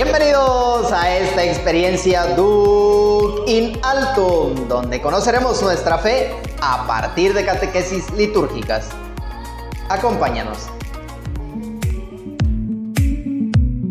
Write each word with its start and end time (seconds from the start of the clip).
Bienvenidos 0.00 0.92
a 0.92 1.18
esta 1.18 1.44
experiencia 1.44 2.36
Dug 2.36 3.48
in 3.48 3.72
Altum, 3.82 4.68
donde 4.68 5.02
conoceremos 5.02 5.60
nuestra 5.60 5.98
fe 5.98 6.30
a 6.62 6.86
partir 6.86 7.34
de 7.34 7.44
catequesis 7.44 8.08
litúrgicas. 8.12 8.90
Acompáñanos. 9.88 10.68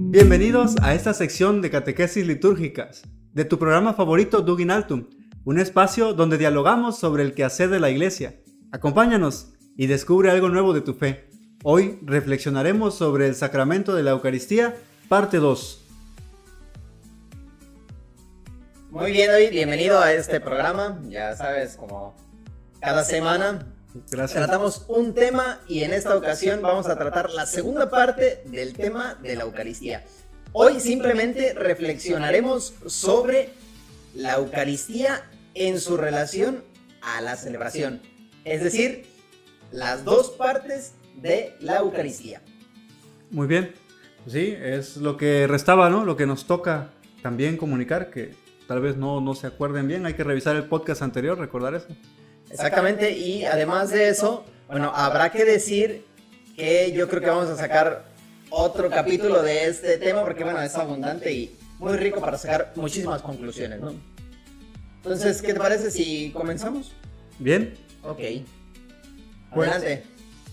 Bienvenidos 0.09 0.77
a 0.81 0.93
esta 0.93 1.13
sección 1.13 1.61
de 1.61 1.71
catequesis 1.71 2.25
litúrgicas 2.25 3.03
de 3.33 3.43
tu 3.43 3.59
programa 3.59 3.93
favorito 3.93 4.41
Dug 4.41 4.61
in 4.61 4.71
Altum, 4.71 5.09
un 5.43 5.59
espacio 5.59 6.13
donde 6.13 6.37
dialogamos 6.37 6.97
sobre 6.97 7.23
el 7.23 7.33
quehacer 7.33 7.69
de 7.69 7.81
la 7.81 7.89
iglesia. 7.89 8.39
Acompáñanos 8.71 9.49
y 9.75 9.87
descubre 9.87 10.31
algo 10.31 10.47
nuevo 10.47 10.71
de 10.71 10.79
tu 10.79 10.93
fe. 10.93 11.27
Hoy 11.65 11.99
reflexionaremos 12.03 12.95
sobre 12.95 13.27
el 13.27 13.35
sacramento 13.35 13.93
de 13.93 14.03
la 14.03 14.11
Eucaristía, 14.11 14.73
parte 15.09 15.39
2. 15.39 15.83
Muy 18.97 19.11
bien, 19.11 19.29
David, 19.29 19.51
bienvenido 19.51 19.99
a 19.99 20.11
este 20.11 20.39
programa. 20.39 20.99
Ya 21.07 21.35
sabes, 21.35 21.75
como 21.75 22.15
cada 22.79 23.03
semana 23.03 23.71
tratamos 24.09 24.85
un 24.87 25.13
tema 25.13 25.61
y 25.67 25.83
en 25.83 25.93
esta 25.93 26.17
ocasión 26.17 26.63
vamos 26.63 26.87
a 26.87 26.97
tratar 26.97 27.29
la 27.29 27.45
segunda 27.45 27.91
parte 27.91 28.41
del 28.45 28.73
tema 28.73 29.13
de 29.21 29.35
la 29.35 29.43
Eucaristía. 29.43 30.03
Hoy 30.51 30.79
simplemente 30.79 31.53
reflexionaremos 31.53 32.73
sobre 32.87 33.51
la 34.15 34.33
Eucaristía 34.37 35.29
en 35.53 35.79
su 35.79 35.95
relación 35.95 36.63
a 37.03 37.21
la 37.21 37.35
celebración. 37.35 38.01
Es 38.45 38.63
decir, 38.63 39.05
las 39.71 40.05
dos 40.05 40.31
partes 40.31 40.93
de 41.21 41.53
la 41.59 41.77
Eucaristía. 41.77 42.41
Muy 43.29 43.45
bien. 43.45 43.75
Sí, 44.25 44.57
es 44.59 44.97
lo 44.97 45.17
que 45.17 45.45
restaba, 45.45 45.87
¿no? 45.91 46.03
Lo 46.03 46.17
que 46.17 46.25
nos 46.25 46.47
toca 46.47 46.89
también 47.21 47.57
comunicar, 47.57 48.09
que 48.09 48.46
tal 48.67 48.81
vez 48.81 48.97
no, 48.97 49.21
no 49.21 49.33
se 49.35 49.47
acuerden 49.47 49.87
bien, 49.87 50.05
hay 50.05 50.13
que 50.13 50.23
revisar 50.23 50.55
el 50.55 50.65
podcast 50.65 51.01
anterior, 51.01 51.37
recordar 51.37 51.75
eso. 51.75 51.87
Exactamente, 52.49 53.11
y 53.11 53.45
además 53.45 53.89
de 53.89 54.09
eso, 54.09 54.45
bueno, 54.67 54.91
habrá 54.93 55.31
que 55.31 55.45
decir 55.45 56.05
que 56.55 56.91
yo 56.91 57.07
creo 57.07 57.21
que 57.21 57.29
vamos 57.29 57.49
a 57.49 57.55
sacar 57.55 58.05
otro 58.49 58.89
capítulo 58.89 59.41
de 59.41 59.65
este 59.67 59.97
tema 59.97 60.23
porque, 60.23 60.43
bueno, 60.43 60.61
es 60.61 60.75
abundante 60.75 61.31
y 61.31 61.55
muy 61.79 61.95
rico 61.97 62.19
para 62.19 62.37
sacar 62.37 62.73
muchísimas 62.75 63.21
conclusiones, 63.21 63.79
¿no? 63.79 63.93
Entonces, 64.97 65.41
¿qué 65.41 65.53
te 65.53 65.59
parece 65.59 65.91
si 65.91 66.31
comenzamos? 66.31 66.91
Bien. 67.39 67.75
Ok. 68.03 68.19
Pues, 69.53 69.69
Adelante. 69.69 70.03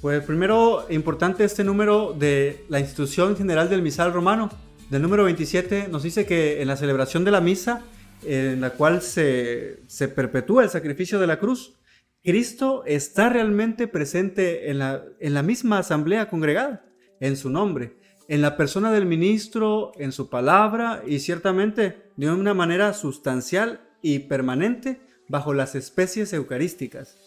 Pues 0.01 0.23
primero, 0.23 0.87
importante 0.91 1.45
este 1.45 1.65
número 1.65 2.13
de 2.13 2.65
la 2.69 2.79
institución 2.79 3.37
general 3.37 3.71
del 3.71 3.83
misal 3.83 4.13
romano. 4.13 4.51
Del 4.91 5.01
número 5.01 5.25
27 5.25 5.89
nos 5.89 6.03
dice 6.03 6.27
que 6.27 6.61
en 6.61 6.69
la 6.69 6.77
celebración 6.77 7.25
de 7.25 7.31
la 7.31 7.41
misa, 7.41 7.83
en 8.27 8.61
la 8.61 8.71
cual 8.71 9.03
se, 9.03 9.83
se 9.87 10.09
perpetúa 10.09 10.65
el 10.65 10.71
sacrificio 10.71 11.19
de 11.19 11.27
la 11.27 11.39
cruz, 11.39 11.75
Cristo 12.23 12.85
está 12.87 13.29
realmente 13.29 13.87
presente 13.87 14.71
en 14.71 14.79
la, 14.79 15.05
en 15.21 15.35
la 15.35 15.43
misma 15.43 15.79
asamblea 15.79 16.31
congregada, 16.31 16.87
en 17.21 17.37
su 17.37 17.51
nombre, 17.51 17.99
en 18.29 18.41
la 18.41 18.57
persona 18.57 18.91
del 18.91 19.05
ministro, 19.05 19.93
en 19.97 20.11
su 20.13 20.31
palabra 20.31 21.03
y 21.07 21.19
ciertamente 21.19 22.11
de 22.17 22.31
una 22.31 22.55
manera 22.55 22.95
sustancial 22.95 23.81
y 24.01 24.21
permanente 24.21 25.01
bajo 25.29 25.53
las 25.53 25.75
especies 25.75 26.33
eucarísticas. 26.33 27.19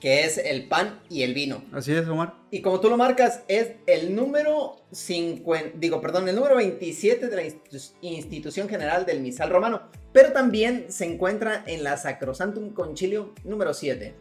Que 0.00 0.24
es 0.24 0.36
el 0.38 0.68
pan 0.68 1.00
y 1.08 1.22
el 1.22 1.32
vino. 1.32 1.64
Así 1.72 1.92
es, 1.92 2.06
Omar. 2.06 2.34
Y 2.50 2.60
como 2.60 2.80
tú 2.80 2.90
lo 2.90 2.96
marcas, 2.98 3.40
es 3.48 3.72
el 3.86 4.14
número 4.14 4.76
50, 4.92 5.78
digo, 5.78 6.00
perdón, 6.02 6.28
el 6.28 6.36
número 6.36 6.56
27 6.56 7.28
de 7.28 7.36
la 7.36 7.42
institu- 7.42 7.92
institución 8.02 8.68
general 8.68 9.06
del 9.06 9.20
misal 9.20 9.48
romano. 9.50 9.82
Pero 10.12 10.32
también 10.32 10.86
se 10.90 11.06
encuentra 11.06 11.64
en 11.66 11.82
la 11.82 11.96
Sacrosantum 11.96 12.74
Concilio 12.74 13.32
número 13.44 13.72
7. 13.72 14.14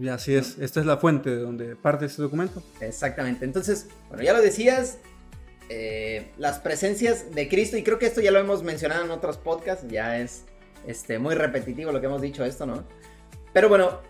Y 0.00 0.08
así 0.08 0.34
es, 0.34 0.58
esta 0.58 0.80
es 0.80 0.86
la 0.86 0.96
fuente 0.96 1.30
de 1.30 1.36
donde 1.38 1.76
parte 1.76 2.06
este 2.06 2.22
documento. 2.22 2.60
Exactamente. 2.80 3.44
Entonces, 3.44 3.86
bueno, 4.08 4.24
ya 4.24 4.32
lo 4.32 4.42
decías, 4.42 4.98
eh, 5.68 6.32
las 6.38 6.58
presencias 6.58 7.32
de 7.32 7.48
Cristo, 7.48 7.76
y 7.76 7.84
creo 7.84 7.98
que 7.98 8.06
esto 8.06 8.20
ya 8.20 8.32
lo 8.32 8.40
hemos 8.40 8.64
mencionado 8.64 9.04
en 9.04 9.10
otros 9.12 9.36
podcasts, 9.38 9.86
ya 9.88 10.18
es 10.18 10.44
este, 10.86 11.20
muy 11.20 11.34
repetitivo 11.36 11.92
lo 11.92 12.00
que 12.00 12.06
hemos 12.06 12.20
dicho 12.22 12.44
esto, 12.44 12.66
¿no? 12.66 12.84
Pero 13.52 13.68
bueno, 13.68 14.00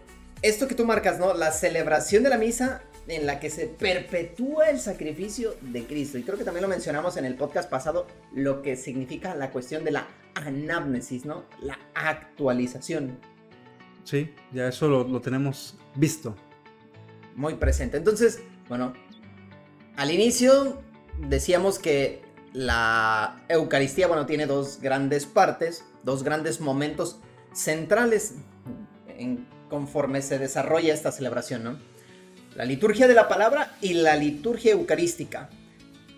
esto 0.42 0.68
que 0.68 0.74
tú 0.74 0.84
marcas, 0.84 1.18
¿no? 1.18 1.34
La 1.34 1.52
celebración 1.52 2.22
de 2.22 2.30
la 2.30 2.38
misa 2.38 2.82
en 3.08 3.26
la 3.26 3.38
que 3.38 3.50
se 3.50 3.66
perpetúa 3.66 4.70
el 4.70 4.80
sacrificio 4.80 5.54
de 5.60 5.84
Cristo. 5.86 6.18
Y 6.18 6.22
creo 6.22 6.36
que 6.36 6.44
también 6.44 6.62
lo 6.62 6.68
mencionamos 6.68 7.16
en 7.16 7.24
el 7.24 7.36
podcast 7.36 7.70
pasado, 7.70 8.06
lo 8.34 8.62
que 8.62 8.76
significa 8.76 9.34
la 9.34 9.50
cuestión 9.50 9.84
de 9.84 9.92
la 9.92 10.08
anamnesis, 10.34 11.24
¿no? 11.24 11.44
La 11.60 11.78
actualización. 11.94 13.18
Sí, 14.04 14.32
ya 14.52 14.68
eso 14.68 14.88
lo, 14.88 15.04
lo 15.04 15.20
tenemos 15.20 15.76
visto. 15.94 16.36
muy 17.34 17.54
presente. 17.54 17.96
Entonces, 17.96 18.40
bueno, 18.68 18.92
al 19.96 20.10
inicio 20.10 20.82
decíamos 21.28 21.78
que 21.78 22.22
la 22.52 23.44
Eucaristía, 23.48 24.06
bueno, 24.06 24.26
tiene 24.26 24.46
dos 24.46 24.80
grandes 24.80 25.26
partes, 25.26 25.84
dos 26.02 26.22
grandes 26.22 26.60
momentos 26.60 27.18
centrales 27.52 28.34
en, 29.08 29.46
conforme 29.68 30.22
se 30.22 30.38
desarrolla 30.38 30.94
esta 30.94 31.12
celebración, 31.12 31.64
¿no? 31.64 31.78
La 32.54 32.64
liturgia 32.64 33.06
de 33.06 33.14
la 33.14 33.28
palabra 33.28 33.76
y 33.80 33.94
la 33.94 34.16
liturgia 34.16 34.72
eucarística. 34.72 35.50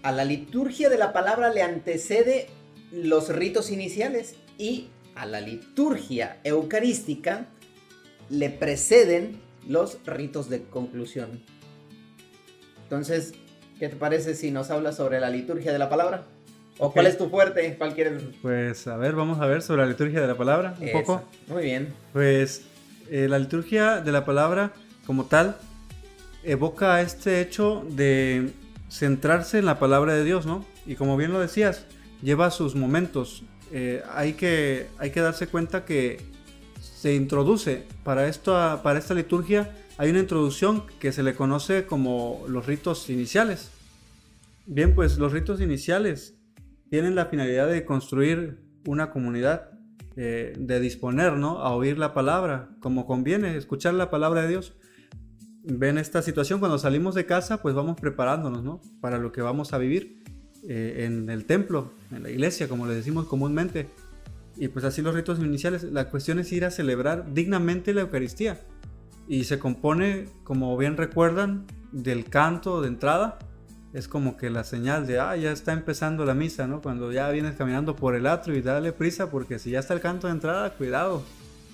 A 0.02 0.12
la 0.12 0.24
liturgia 0.24 0.88
de 0.88 0.98
la 0.98 1.12
palabra 1.12 1.50
le 1.52 1.62
antecede 1.62 2.46
los 2.92 3.28
ritos 3.28 3.70
iniciales 3.70 4.36
y 4.56 4.88
a 5.14 5.26
la 5.26 5.40
liturgia 5.40 6.38
eucarística 6.44 7.46
le 8.30 8.50
preceden 8.50 9.40
los 9.66 9.98
ritos 10.06 10.48
de 10.48 10.62
conclusión. 10.62 11.42
Entonces, 12.84 13.32
¿qué 13.78 13.88
te 13.88 13.96
parece 13.96 14.34
si 14.34 14.50
nos 14.50 14.70
hablas 14.70 14.96
sobre 14.96 15.20
la 15.20 15.30
liturgia 15.30 15.72
de 15.72 15.78
la 15.78 15.88
palabra? 15.88 16.24
¿O 16.78 16.92
cuál 16.92 17.06
es 17.06 17.18
tu 17.18 17.28
fuerte? 17.28 17.74
¿Cuál 17.76 17.94
quieres? 17.94 18.22
Pues 18.40 18.86
a 18.86 18.96
ver, 18.96 19.14
vamos 19.14 19.40
a 19.40 19.46
ver 19.46 19.62
sobre 19.62 19.82
la 19.82 19.88
liturgia 19.88 20.20
de 20.20 20.28
la 20.28 20.36
palabra 20.36 20.76
un 20.80 20.86
Eso. 20.88 20.98
poco. 20.98 21.24
Muy 21.48 21.64
bien. 21.64 21.92
Pues 22.12 22.62
eh, 23.10 23.26
la 23.28 23.38
liturgia 23.38 24.00
de 24.00 24.12
la 24.12 24.24
palabra 24.24 24.72
como 25.06 25.24
tal 25.24 25.56
evoca 26.42 27.00
este 27.00 27.40
hecho 27.40 27.84
de 27.90 28.52
centrarse 28.90 29.58
en 29.58 29.66
la 29.66 29.78
palabra 29.78 30.14
de 30.14 30.24
Dios, 30.24 30.46
¿no? 30.46 30.64
Y 30.86 30.94
como 30.94 31.16
bien 31.16 31.32
lo 31.32 31.40
decías, 31.40 31.86
lleva 32.22 32.50
sus 32.50 32.74
momentos. 32.74 33.42
Eh, 33.72 34.02
hay, 34.14 34.32
que, 34.34 34.86
hay 34.98 35.10
que 35.10 35.20
darse 35.20 35.46
cuenta 35.46 35.84
que 35.84 36.20
se 36.80 37.14
introduce 37.14 37.84
para, 38.02 38.26
esto, 38.28 38.52
para 38.82 38.98
esta 38.98 39.14
liturgia, 39.14 39.74
hay 39.98 40.10
una 40.10 40.20
introducción 40.20 40.84
que 41.00 41.12
se 41.12 41.22
le 41.22 41.34
conoce 41.34 41.86
como 41.86 42.44
los 42.48 42.66
ritos 42.66 43.10
iniciales. 43.10 43.70
Bien, 44.66 44.94
pues 44.94 45.18
los 45.18 45.32
ritos 45.32 45.60
iniciales 45.60 46.34
tienen 46.90 47.14
la 47.14 47.26
finalidad 47.26 47.68
de 47.68 47.84
construir 47.84 48.60
una 48.86 49.10
comunidad, 49.10 49.77
eh, 50.20 50.52
de 50.58 50.80
disponer 50.80 51.34
¿no? 51.34 51.60
a 51.60 51.72
oír 51.76 51.96
la 51.96 52.12
palabra, 52.12 52.70
como 52.80 53.06
conviene, 53.06 53.56
escuchar 53.56 53.94
la 53.94 54.10
palabra 54.10 54.42
de 54.42 54.48
Dios. 54.48 54.74
Ven 55.62 55.96
esta 55.96 56.22
situación, 56.22 56.58
cuando 56.58 56.76
salimos 56.76 57.14
de 57.14 57.24
casa, 57.24 57.62
pues 57.62 57.76
vamos 57.76 58.00
preparándonos 58.00 58.64
¿no? 58.64 58.80
para 59.00 59.18
lo 59.18 59.30
que 59.30 59.42
vamos 59.42 59.72
a 59.72 59.78
vivir 59.78 60.24
eh, 60.66 61.04
en 61.06 61.30
el 61.30 61.44
templo, 61.44 61.92
en 62.10 62.24
la 62.24 62.30
iglesia, 62.30 62.68
como 62.68 62.88
le 62.88 62.96
decimos 62.96 63.26
comúnmente. 63.26 63.90
Y 64.56 64.66
pues 64.66 64.84
así 64.84 65.02
los 65.02 65.14
ritos 65.14 65.38
iniciales, 65.38 65.84
la 65.84 66.10
cuestión 66.10 66.40
es 66.40 66.50
ir 66.50 66.64
a 66.64 66.72
celebrar 66.72 67.32
dignamente 67.32 67.94
la 67.94 68.00
Eucaristía. 68.00 68.58
Y 69.28 69.44
se 69.44 69.60
compone, 69.60 70.24
como 70.42 70.76
bien 70.76 70.96
recuerdan, 70.96 71.64
del 71.92 72.24
canto 72.24 72.82
de 72.82 72.88
entrada. 72.88 73.38
Es 73.92 74.06
como 74.06 74.36
que 74.36 74.50
la 74.50 74.64
señal 74.64 75.06
de, 75.06 75.18
ah, 75.18 75.34
ya 75.36 75.50
está 75.50 75.72
empezando 75.72 76.24
la 76.26 76.34
misa, 76.34 76.66
¿no? 76.66 76.82
Cuando 76.82 77.10
ya 77.10 77.30
vienes 77.30 77.54
caminando 77.56 77.96
por 77.96 78.14
el 78.14 78.26
atrio 78.26 78.56
y 78.56 78.60
dale 78.62 78.92
prisa, 78.92 79.30
porque 79.30 79.58
si 79.58 79.70
ya 79.70 79.78
está 79.78 79.94
el 79.94 80.00
canto 80.00 80.26
de 80.26 80.34
entrada, 80.34 80.70
cuidado. 80.74 81.22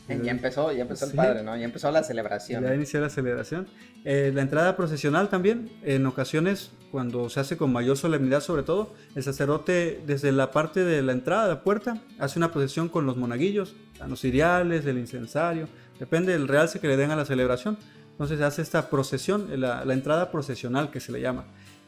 Ya 0.07 0.31
empezó, 0.31 0.71
ya 0.71 0.83
empezó 0.83 1.07
Sí. 1.07 1.13
el 1.13 1.17
padre, 1.17 1.43
¿no? 1.43 1.57
Ya 1.57 1.65
empezó 1.65 1.91
la 1.91 2.03
celebración. 2.05 2.63
Ya 2.63 2.75
inició 2.75 3.01
la 3.01 3.09
celebración. 3.09 3.67
Eh, 4.05 4.31
la 4.35 4.43
entrada 4.43 4.77
procesional 4.77 5.29
también, 5.31 5.71
en 5.83 6.05
ocasiones, 6.07 6.73
cuando 6.93 7.31
se 7.31 7.41
hace 7.41 7.57
con 7.57 7.73
mayor 7.73 7.97
solemnidad 7.97 8.41
sobre 8.41 8.63
todo, 8.65 8.93
el 9.15 9.23
sacerdote 9.23 10.03
desde 10.07 10.31
la 10.31 10.51
parte 10.53 10.85
de 10.85 11.01
la 11.03 11.13
entrada, 11.13 11.45
de 11.45 11.55
la 11.55 11.63
puerta, 11.65 12.03
hace 12.19 12.39
una 12.39 12.53
procesión 12.53 12.91
con 12.91 13.07
los 13.07 13.17
monaguillos, 13.17 13.75
a 13.99 14.07
los 14.07 14.21
ciriales, 14.21 14.85
el 14.85 14.99
incensario, 14.99 15.69
depende 15.99 16.33
del 16.33 16.49
realce 16.49 16.81
que 16.81 16.87
le 16.87 16.97
den 16.99 17.11
a 17.11 17.17
la 17.17 17.25
celebración. 17.25 17.79
Entonces 18.11 18.39
se 18.39 18.45
hace 18.45 18.63
esta 18.63 18.91
procesión, 18.91 19.49
la, 19.59 19.85
la 19.87 19.95
entrada 19.95 20.31
procesional 20.31 20.91
que 20.91 21.01
se 21.01 21.11
le 21.13 21.21
llama. 21.23 21.47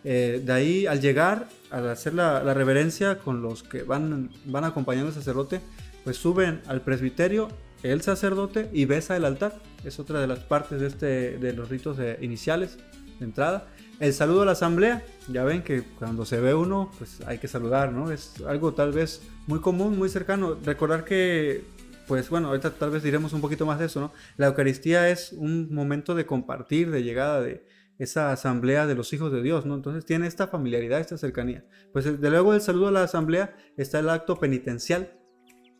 Eh, 0.08 0.40
de 0.44 0.52
ahí 0.52 0.86
al 0.86 1.00
llegar, 1.00 1.48
al 1.68 1.88
hacer 1.88 2.14
la, 2.14 2.38
reverencia 2.54 3.18
con 3.18 3.42
los 3.42 3.64
que 3.64 3.82
van, 3.82 4.30
van 4.44 4.62
acompañando 4.62 5.08
al 5.08 5.14
sacerdote, 5.14 5.60
pues 6.04 6.16
suben 6.16 6.60
al 6.68 6.80
presbiterio 6.82 7.48
el 7.82 8.02
sacerdote 8.02 8.70
y 8.72 8.84
besa 8.84 9.16
el 9.16 9.24
altar. 9.24 9.60
Es 9.84 9.98
otra 9.98 10.20
de 10.20 10.28
las 10.28 10.38
partes 10.38 10.80
de, 10.80 10.86
este, 10.86 11.38
de 11.38 11.52
los 11.52 11.68
ritos 11.68 11.96
de- 11.96 12.18
iniciales 12.20 12.78
de 13.18 13.24
entrada. 13.24 13.66
El 13.98 14.12
saludo 14.12 14.42
a 14.42 14.44
la 14.44 14.52
asamblea, 14.52 15.02
ya 15.26 15.42
ven 15.42 15.62
que 15.64 15.82
cuando 15.82 16.24
se 16.24 16.38
ve 16.38 16.54
uno, 16.54 16.92
pues 16.98 17.20
hay 17.26 17.38
que 17.38 17.48
saludar, 17.48 17.90
¿no? 17.90 18.12
Es 18.12 18.34
algo 18.46 18.74
tal 18.74 18.92
vez 18.92 19.22
muy 19.48 19.58
común, 19.60 19.98
muy 19.98 20.08
cercano. 20.08 20.56
Recordar 20.64 21.04
que, 21.04 21.64
pues 22.06 22.30
bueno, 22.30 22.46
ahorita 22.46 22.70
tal 22.70 22.90
vez 22.90 23.02
diremos 23.02 23.32
un 23.32 23.40
poquito 23.40 23.66
más 23.66 23.80
de 23.80 23.86
eso, 23.86 23.98
¿no? 23.98 24.12
La 24.36 24.46
Eucaristía 24.46 25.08
es 25.10 25.32
un 25.32 25.74
momento 25.74 26.14
de 26.14 26.26
compartir, 26.26 26.92
de 26.92 27.02
llegada 27.02 27.40
de 27.40 27.66
esa 27.98 28.32
asamblea 28.32 28.86
de 28.86 28.94
los 28.94 29.12
hijos 29.12 29.32
de 29.32 29.42
Dios, 29.42 29.66
¿no? 29.66 29.74
Entonces 29.74 30.04
tiene 30.04 30.26
esta 30.26 30.48
familiaridad, 30.48 31.00
esta 31.00 31.16
cercanía. 31.16 31.64
Pues 31.92 32.20
de 32.20 32.30
luego 32.30 32.52
del 32.52 32.60
saludo 32.60 32.88
a 32.88 32.92
la 32.92 33.02
asamblea 33.02 33.56
está 33.76 33.98
el 33.98 34.08
acto 34.08 34.38
penitencial, 34.38 35.18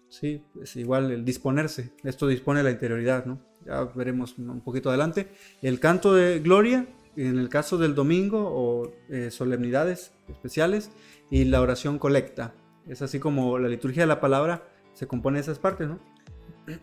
¿sí? 0.09 0.45
Es 0.63 0.77
igual 0.77 1.11
el 1.11 1.25
disponerse, 1.25 1.93
esto 2.05 2.27
dispone 2.27 2.63
la 2.63 2.71
interioridad, 2.71 3.27
¿no? 3.27 3.41
Ya 3.67 3.85
veremos 3.85 4.39
un 4.39 4.61
poquito 4.61 4.89
adelante. 4.89 5.29
El 5.61 5.81
canto 5.81 6.15
de 6.15 6.39
gloria 6.39 6.87
en 7.17 7.39
el 7.39 7.49
caso 7.49 7.79
del 7.79 7.95
domingo 7.95 8.39
o 8.47 8.93
eh, 9.09 9.31
solemnidades 9.31 10.13
especiales 10.29 10.91
y 11.31 11.45
la 11.45 11.61
oración 11.61 11.99
colecta. 11.99 12.55
Es 12.87 13.03
así 13.03 13.19
como 13.19 13.59
la 13.59 13.69
liturgia 13.69 14.03
de 14.03 14.07
la 14.07 14.21
palabra 14.21 14.69
se 14.93 15.07
compone 15.07 15.39
de 15.39 15.43
esas 15.43 15.59
partes, 15.59 15.89
¿no? 15.89 15.99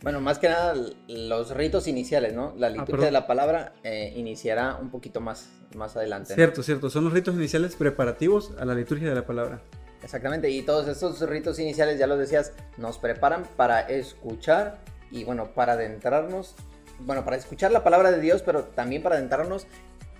Bueno, 0.01 0.21
más 0.21 0.39
que 0.39 0.50
nada 0.50 0.75
los 1.07 1.51
ritos 1.51 1.88
iniciales, 1.88 2.33
¿no? 2.33 2.53
La 2.57 2.68
ah, 2.68 2.69
liturgia 2.69 3.06
de 3.06 3.12
la 3.12 3.27
palabra 3.27 3.74
eh, 3.83 4.13
iniciará 4.15 4.75
un 4.75 4.89
poquito 4.89 5.19
más, 5.19 5.50
más 5.75 5.95
adelante. 5.95 6.35
Cierto, 6.35 6.63
cierto. 6.63 6.89
Son 6.89 7.03
los 7.03 7.13
ritos 7.13 7.35
iniciales 7.35 7.75
preparativos 7.75 8.51
a 8.59 8.65
la 8.65 8.75
liturgia 8.75 9.09
de 9.09 9.15
la 9.15 9.25
palabra. 9.25 9.62
Exactamente, 10.03 10.50
y 10.50 10.62
todos 10.63 10.88
estos 10.89 11.21
ritos 11.21 11.59
iniciales, 11.59 11.97
ya 11.97 12.07
los 12.07 12.19
decías, 12.19 12.51
nos 12.77 12.97
preparan 12.97 13.45
para 13.56 13.80
escuchar 13.81 14.80
y 15.12 15.24
bueno, 15.24 15.51
para 15.53 15.74
adentrarnos, 15.74 16.56
bueno, 17.00 17.24
para 17.24 17.38
escuchar 17.38 17.71
la 17.71 17.85
palabra 17.85 18.12
de 18.12 18.19
Dios, 18.19 18.41
pero 18.41 18.63
también 18.63 19.01
para 19.01 19.15
adentrarnos 19.15 19.65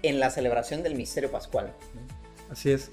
en 0.02 0.20
la 0.20 0.30
celebración 0.30 0.84
del 0.84 0.96
misterio 0.96 1.32
pascual. 1.32 1.74
Así 2.50 2.72
es. 2.72 2.92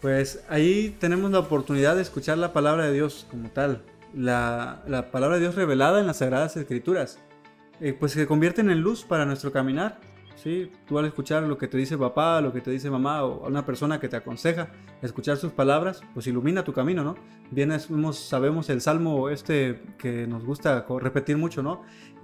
Pues 0.00 0.42
ahí 0.48 0.96
tenemos 0.98 1.30
la 1.30 1.38
oportunidad 1.38 1.96
de 1.96 2.02
escuchar 2.02 2.38
la 2.38 2.52
palabra 2.52 2.86
de 2.86 2.92
Dios 2.92 3.26
como 3.30 3.50
tal, 3.50 3.82
la, 4.14 5.08
palabra 5.12 5.36
de 5.36 5.42
Dios 5.42 5.54
revelada 5.54 6.00
en 6.00 6.06
las 6.06 6.18
Sagradas 6.18 6.56
Escrituras, 6.56 7.18
eh, 7.80 7.92
pues 7.98 8.12
se 8.12 8.26
convierten 8.26 8.70
en 8.70 8.80
luz 8.80 9.04
para 9.04 9.24
nuestro 9.26 9.52
caminar. 9.52 10.00
¿sí? 10.36 10.70
Tú 10.86 10.98
al 10.98 11.06
escuchar 11.06 11.42
lo 11.44 11.58
que 11.58 11.68
te 11.68 11.76
dice 11.76 11.96
papá, 11.98 12.40
lo 12.40 12.52
que 12.52 12.60
te 12.60 12.70
dice 12.70 12.90
mamá 12.90 13.24
o 13.24 13.46
una 13.46 13.64
persona 13.64 14.00
que 14.00 14.08
te 14.08 14.16
aconseja, 14.16 14.68
escuchar 15.02 15.36
sus 15.36 15.52
palabras, 15.52 16.02
pues 16.14 16.26
ilumina 16.26 16.64
tu 16.64 16.72
camino, 16.72 17.04
¿no? 17.04 17.16
Bien 17.50 17.72
sabemos 18.12 18.70
el 18.70 18.80
salmo 18.80 19.28
este 19.28 19.82
que 19.98 20.26
nos 20.26 20.44
gusta 20.44 20.86
repetir 21.00 21.36
mucho, 21.36 21.62
¿no? 21.62 21.82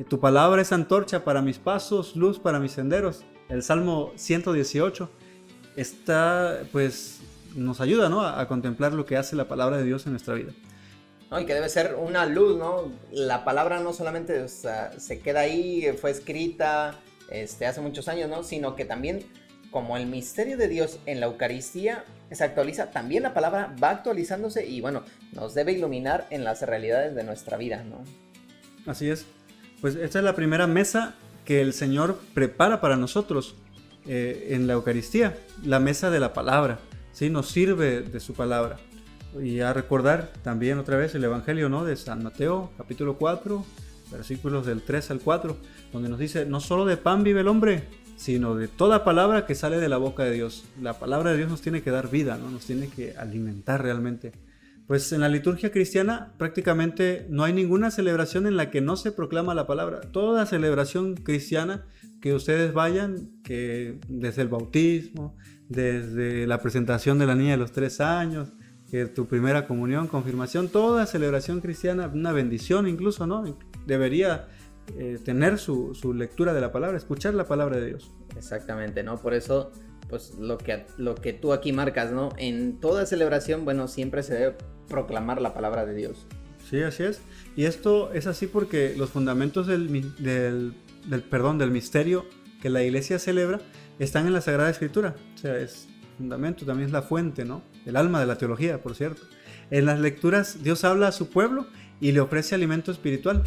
Tu 0.09 0.21
palabra 0.21 0.63
es 0.63 0.73
antorcha 0.73 1.25
para 1.25 1.43
mis 1.43 1.59
pasos, 1.59 2.17
luz 2.17 2.39
para 2.39 2.61
mis 2.61 2.73
senderos 2.73 3.25
el 3.49 3.63
Salmo 3.63 4.13
118 4.17 5.09
está, 5.77 6.61
pues, 6.71 7.21
nos 7.57 7.81
ayuda, 7.81 8.09
¿no? 8.09 8.21
A, 8.21 8.47
contemplar 8.47 8.93
lo 8.93 9.07
que 9.07 9.17
hace 9.17 9.37
la 9.37 9.49
palabra 9.49 9.79
de 9.79 9.85
Dios 9.85 10.07
en 10.07 10.13
nuestra 10.13 10.35
vida. 10.35 10.53
No, 11.31 11.41
y 11.41 11.47
que 11.47 11.55
debe 11.55 11.69
ser 11.69 11.95
una 11.95 12.25
luz, 12.25 12.57
¿no? 12.57 12.91
La 13.13 13.45
palabra 13.45 13.81
no 13.81 13.93
solamente 13.93 14.49
se 14.49 15.21
queda 15.23 15.41
ahí, 15.41 15.87
fue 16.01 16.11
escrita 16.11 16.99
este, 17.31 17.67
hace 17.67 17.81
muchos 17.81 18.09
años, 18.09 18.31
¿no? 18.31 18.43
Sino 18.43 18.77
que 18.77 18.85
también, 18.85 19.25
como 19.71 19.97
el 19.97 20.07
misterio 20.07 20.57
de 20.57 20.69
Dios 20.69 20.99
en 21.05 21.21
la 21.21 21.27
Eucaristía 21.27 22.05
se 22.31 22.45
actualiza, 22.45 22.91
también 22.91 23.23
la 23.23 23.35
palabra 23.35 23.75
va 23.83 23.91
actualizándose 23.91 24.67
y, 24.67 24.81
bueno, 24.81 25.03
nos 25.33 25.55
debe 25.55 25.73
iluminar 25.73 26.27
en 26.31 26.45
las 26.45 26.63
realidades 26.63 27.15
de 27.15 27.25
nuestra 27.25 27.59
vida, 27.59 27.85
¿no? 27.85 28.03
Así 28.87 29.11
es. 29.11 29.27
Pues 29.81 29.97
esta 29.97 30.19
es 30.19 30.25
la 30.25 30.35
primera 30.35 30.67
mesa 30.67 31.15
que 31.45 31.61
el 31.61 31.73
Señor 31.73 32.19
prepara 32.35 32.81
para 32.81 32.97
nosotros 32.97 33.55
eh, 34.07 34.49
en 34.51 34.67
la 34.67 34.73
Eucaristía, 34.73 35.37
la 35.63 35.79
mesa 35.79 36.11
de 36.11 36.21
la 36.21 36.33
palabra, 36.33 36.79
¿sí? 37.13 37.29
nos 37.29 37.51
sirve 37.51 38.01
de 38.01 38.21
su 38.21 38.33
palabra. 38.33 38.79
Y 39.41 39.61
a 39.61 39.73
recordar 39.73 40.33
también 40.43 40.79
otra 40.79 40.97
vez 40.97 41.15
el 41.15 41.25
Evangelio 41.25 41.69
¿no? 41.69 41.85
de 41.85 41.97
San 41.97 42.23
Mateo, 42.23 42.71
capítulo 42.77 43.17
4, 43.19 43.65
versículos 44.11 44.67
del 44.67 44.83
3 44.83 45.11
al 45.11 45.21
4, 45.21 45.57
donde 45.93 46.09
nos 46.09 46.19
dice, 46.19 46.47
no 46.47 46.61
solo 46.61 46.87
de 46.87 46.97
pan 46.97 47.23
vive 47.23 47.41
el 47.41 47.49
hombre, 47.49 47.85
sino 48.17 48.55
de 48.55 48.69
toda 48.69 49.05
palabra 49.05 49.47
que 49.47 49.55
sale 49.55 49.79
de 49.79 49.89
la 49.89 49.99
boca 49.99 50.25
de 50.25 50.33
Dios. 50.33 50.65
La 50.81 50.99
palabra 50.99 51.31
de 51.31 51.37
Dios 51.37 51.51
nos 51.51 51.61
tiene 51.61 51.83
que 51.83 51.91
dar 51.91 52.11
vida, 52.11 52.39
¿no? 52.39 52.51
nos 52.51 52.65
tiene 52.65 52.89
que 52.89 53.17
alimentar 53.17 53.83
realmente. 53.83 54.33
Pues 54.87 55.13
en 55.13 55.21
la 55.21 55.29
liturgia 55.29 55.71
cristiana 55.71 56.33
prácticamente 56.39 57.27
no 57.29 57.45
hay 57.45 57.53
ninguna 57.53 57.91
celebración 57.91 58.47
en 58.47 58.57
la 58.57 58.71
que 58.71 58.81
no 58.81 58.97
se 58.97 59.13
proclama 59.13 59.55
la 59.55 59.67
palabra. 59.67 60.01
Toda 60.01 60.47
celebración 60.47 61.15
cristiana 61.15 61.85
que 62.23 62.33
ustedes 62.33 62.73
vayan, 62.73 63.31
que 63.45 64.01
desde 64.09 64.41
el 64.41 64.49
bautismo, 64.49 65.37
desde 65.69 66.47
la 66.47 66.63
presentación 66.63 67.19
de 67.19 67.27
la 67.27 67.35
niña 67.35 67.51
de 67.53 67.59
los 67.59 67.73
tres 67.73 68.01
años, 68.01 68.55
que 68.91 69.07
tu 69.07 69.27
primera 69.27 69.67
comunión, 69.67 70.07
confirmación, 70.07 70.69
toda 70.69 71.07
celebración 71.07 71.61
cristiana, 71.61 72.11
una 72.13 72.33
bendición 72.33 72.87
incluso, 72.89 73.27
¿no? 73.27 73.57
Debería 73.87 74.49
eh, 74.97 75.19
tener 75.23 75.59
su, 75.59 75.95
su 75.95 76.15
lectura 76.15 76.55
de 76.55 76.61
la 76.61 76.73
palabra, 76.73 76.97
escuchar 76.97 77.35
la 77.35 77.47
palabra 77.47 77.79
de 77.79 77.87
Dios. 77.87 78.13
Exactamente, 78.37 79.03
¿no? 79.03 79.19
Por 79.19 79.35
eso 79.35 79.73
pues 80.09 80.35
lo 80.39 80.59
que, 80.59 80.87
lo 80.97 81.15
que 81.15 81.33
tú 81.33 81.53
aquí 81.53 81.73
marcas, 81.73 82.13
¿no? 82.13 82.31
En 82.39 82.79
toda 82.81 83.07
celebración, 83.07 83.65
bueno, 83.65 83.89
siempre 83.89 84.23
se 84.23 84.35
debe 84.35 84.57
proclamar 84.89 85.41
la 85.41 85.55
palabra 85.55 85.85
de 85.85 85.95
Dios. 85.95 86.27
Sí, 86.69 86.83
así 86.83 87.03
es. 87.03 87.21
Y 87.57 87.65
esto 87.65 88.13
es 88.13 88.27
así 88.27 88.47
porque 88.47 88.95
los 88.97 89.11
fundamentos 89.11 89.67
del, 89.67 90.15
del, 90.19 91.23
perdón, 91.31 91.59
del 91.59 91.71
misterio 91.71 92.27
que 92.61 92.71
la 92.71 92.83
iglesia 92.83 93.19
celebra 93.19 93.61
están 93.99 94.27
en 94.27 94.33
la 94.33 94.41
Sagrada 94.41 94.71
Escritura. 94.71 95.15
O 95.35 95.39
sea, 95.39 95.59
es 95.59 95.89
fundamento, 96.19 96.67
también 96.67 96.89
es 96.89 96.93
la 96.93 97.03
fuente, 97.03 97.45
¿no? 97.45 97.63
El 97.87 97.97
alma 97.97 98.21
de 98.21 98.27
la 98.27 98.37
teología, 98.37 98.83
por 98.83 98.95
cierto. 98.95 99.23
En 99.71 99.87
las 99.87 99.99
lecturas 99.99 100.63
Dios 100.63 100.85
habla 100.85 101.09
a 101.09 101.13
su 101.13 101.31
pueblo 101.31 101.67
y 102.01 102.13
le 102.13 102.21
ofrece 102.21 102.55
alimento 102.55 102.93
espiritual. 102.93 103.45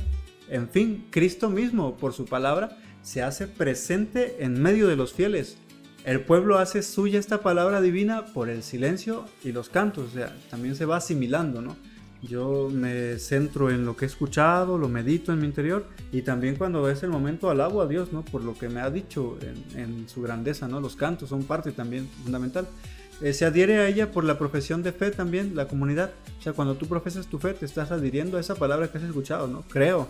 En 0.49 0.67
fin, 0.67 1.05
Cristo 1.11 1.49
mismo, 1.49 1.97
por 1.97 2.13
su 2.13 2.25
palabra, 2.25 2.77
se 3.03 3.21
hace 3.21 3.47
presente 3.47 4.43
en 4.43 4.61
medio 4.61 4.87
de 4.87 4.95
los 4.95 5.13
fieles 5.13 5.57
el 6.03 6.21
pueblo 6.21 6.57
hace 6.57 6.81
suya 6.81 7.19
esta 7.19 7.41
palabra 7.41 7.79
divina 7.79 8.25
por 8.25 8.49
el 8.49 8.63
silencio 8.63 9.25
y 9.43 9.51
los 9.51 9.69
cantos, 9.69 10.09
o 10.09 10.11
sea, 10.11 10.35
también 10.49 10.75
se 10.75 10.85
va 10.85 10.97
asimilando, 10.97 11.61
¿no? 11.61 11.77
Yo 12.21 12.69
me 12.71 13.17
centro 13.17 13.71
en 13.71 13.83
lo 13.83 13.95
que 13.95 14.05
he 14.05 14.07
escuchado, 14.07 14.77
lo 14.77 14.87
medito 14.87 15.33
en 15.33 15.39
mi 15.39 15.47
interior 15.47 15.85
y 16.11 16.21
también 16.21 16.55
cuando 16.55 16.87
es 16.87 17.01
el 17.01 17.09
momento 17.09 17.49
alabo 17.49 17.81
a 17.81 17.87
Dios, 17.87 18.13
¿no? 18.13 18.23
Por 18.23 18.43
lo 18.43 18.53
que 18.53 18.69
me 18.69 18.79
ha 18.79 18.91
dicho 18.91 19.39
en, 19.75 20.07
su 20.07 20.21
grandeza, 20.21 20.67
¿no? 20.67 20.79
Los 20.79 20.95
cantos 20.95 21.29
son 21.29 21.43
parte 21.43 21.71
también 21.71 22.07
fundamental. 22.23 22.67
Eh, 23.21 23.33
se 23.33 23.45
adhiere 23.45 23.79
a 23.79 23.87
ella 23.87 24.11
por 24.11 24.23
la 24.23 24.37
profesión 24.37 24.83
de 24.83 24.91
fe 24.91 25.09
también, 25.09 25.55
la 25.55 25.67
comunidad. 25.67 26.11
O 26.39 26.41
sea, 26.43 26.53
cuando 26.53 26.75
tú 26.75 26.87
profesas 26.87 27.25
tu 27.25 27.39
fe, 27.39 27.53
te 27.53 27.65
estás 27.65 27.91
adhiriendo 27.91 28.37
a 28.37 28.39
esa 28.39 28.55
palabra 28.55 28.91
que 28.91 28.99
has 28.99 29.03
escuchado, 29.03 29.47
¿no? 29.47 29.63
Creo, 29.63 30.07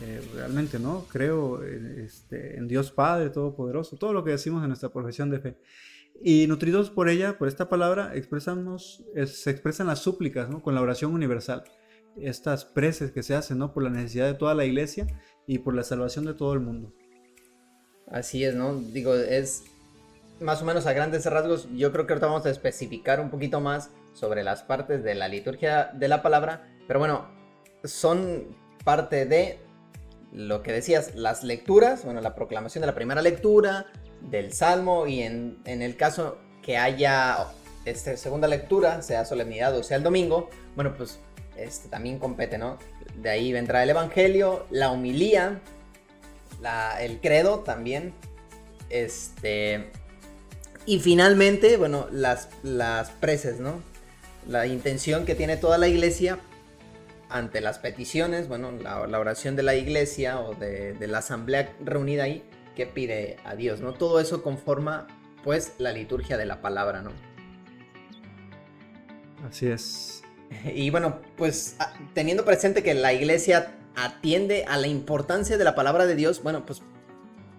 eh, 0.00 0.22
realmente, 0.34 0.78
¿no? 0.78 1.04
Creo 1.10 1.62
este, 1.62 2.56
en 2.56 2.68
Dios 2.68 2.90
Padre 2.90 3.28
Todopoderoso, 3.28 3.96
todo 3.96 4.14
lo 4.14 4.24
que 4.24 4.30
decimos 4.30 4.62
en 4.62 4.68
nuestra 4.68 4.88
profesión 4.88 5.28
de 5.28 5.40
fe. 5.40 5.56
Y 6.22 6.46
nutridos 6.46 6.90
por 6.90 7.08
ella, 7.08 7.38
por 7.38 7.48
esta 7.48 7.68
palabra, 7.68 8.12
expresamos, 8.14 9.02
se 9.26 9.50
expresan 9.50 9.86
las 9.86 10.00
súplicas, 10.00 10.50
¿no? 10.50 10.62
Con 10.62 10.74
la 10.74 10.82
oración 10.82 11.14
universal. 11.14 11.64
Estas 12.18 12.66
preces 12.66 13.10
que 13.10 13.22
se 13.22 13.34
hacen, 13.34 13.58
¿no? 13.58 13.72
Por 13.72 13.84
la 13.84 13.90
necesidad 13.90 14.26
de 14.26 14.34
toda 14.34 14.54
la 14.54 14.66
iglesia 14.66 15.06
y 15.46 15.58
por 15.58 15.74
la 15.74 15.82
salvación 15.82 16.26
de 16.26 16.34
todo 16.34 16.52
el 16.52 16.60
mundo. 16.60 16.92
Así 18.06 18.44
es, 18.44 18.54
¿no? 18.54 18.74
Digo, 18.74 19.14
es 19.14 19.64
más 20.40 20.60
o 20.60 20.64
menos 20.66 20.86
a 20.86 20.92
grandes 20.92 21.24
rasgos. 21.24 21.68
Yo 21.74 21.90
creo 21.92 22.06
que 22.06 22.12
ahorita 22.12 22.26
vamos 22.26 22.44
a 22.44 22.50
especificar 22.50 23.20
un 23.20 23.30
poquito 23.30 23.60
más 23.60 23.90
sobre 24.12 24.42
las 24.42 24.62
partes 24.62 25.02
de 25.02 25.14
la 25.14 25.28
liturgia 25.28 25.90
de 25.94 26.08
la 26.08 26.20
palabra. 26.20 26.68
Pero 26.86 26.98
bueno, 26.98 27.28
son 27.84 28.56
parte 28.84 29.24
de 29.24 29.58
lo 30.32 30.62
que 30.62 30.72
decías, 30.72 31.14
las 31.14 31.42
lecturas, 31.42 32.04
bueno, 32.04 32.20
la 32.20 32.34
proclamación 32.34 32.82
de 32.82 32.86
la 32.86 32.94
primera 32.94 33.22
lectura, 33.22 33.86
del 34.22 34.52
Salmo 34.52 35.06
y 35.06 35.22
en, 35.22 35.60
el 35.64 35.96
caso 35.96 36.38
que 36.62 36.76
haya 36.76 37.46
este, 37.84 38.16
segunda 38.16 38.48
lectura, 38.48 39.02
sea 39.02 39.24
solemnidad 39.24 39.76
o 39.76 39.82
sea 39.82 39.96
el 39.96 40.02
domingo, 40.02 40.50
bueno, 40.76 40.94
pues 40.96 41.18
este, 41.56 41.88
también 41.88 42.18
compete, 42.18 42.58
¿no? 42.58 42.78
De 43.16 43.30
ahí 43.30 43.52
vendrá 43.52 43.82
el 43.82 43.90
Evangelio, 43.90 44.66
la 44.70 44.90
humilía, 44.90 45.60
el 47.00 47.20
credo 47.20 47.60
también, 47.60 48.12
este, 48.88 49.90
y 50.86 50.98
finalmente, 51.00 51.76
bueno, 51.76 52.06
las, 52.10 52.48
las 52.62 53.10
preces, 53.10 53.60
¿no? 53.60 53.82
La 54.46 54.66
intención 54.66 55.24
que 55.24 55.34
tiene 55.34 55.56
toda 55.56 55.78
la 55.78 55.88
iglesia 55.88 56.38
ante 57.28 57.60
las 57.60 57.78
peticiones, 57.78 58.48
bueno, 58.48 58.72
la, 58.72 59.00
oración 59.18 59.56
de 59.56 59.62
la 59.62 59.74
iglesia 59.74 60.40
o 60.40 60.54
de, 60.54 60.96
la 61.06 61.18
asamblea 61.18 61.72
reunida 61.84 62.24
ahí, 62.24 62.42
que 62.80 62.86
pide 62.86 63.36
a 63.44 63.54
Dios, 63.56 63.82
¿no? 63.82 63.92
Todo 63.92 64.20
eso 64.20 64.42
conforma, 64.42 65.06
pues, 65.44 65.74
la 65.76 65.92
liturgia 65.92 66.38
de 66.38 66.46
la 66.46 66.62
palabra, 66.62 67.02
¿no? 67.02 67.10
Así 69.46 69.66
es. 69.66 70.22
Y 70.74 70.88
bueno, 70.88 71.20
pues 71.36 71.76
teniendo 72.14 72.46
presente 72.46 72.82
que 72.82 72.94
la 72.94 73.12
iglesia 73.12 73.74
atiende 73.96 74.64
a 74.66 74.78
la 74.78 74.86
importancia 74.86 75.58
de 75.58 75.64
la 75.64 75.74
palabra 75.74 76.06
de 76.06 76.14
Dios, 76.14 76.42
bueno, 76.42 76.64
pues 76.64 76.80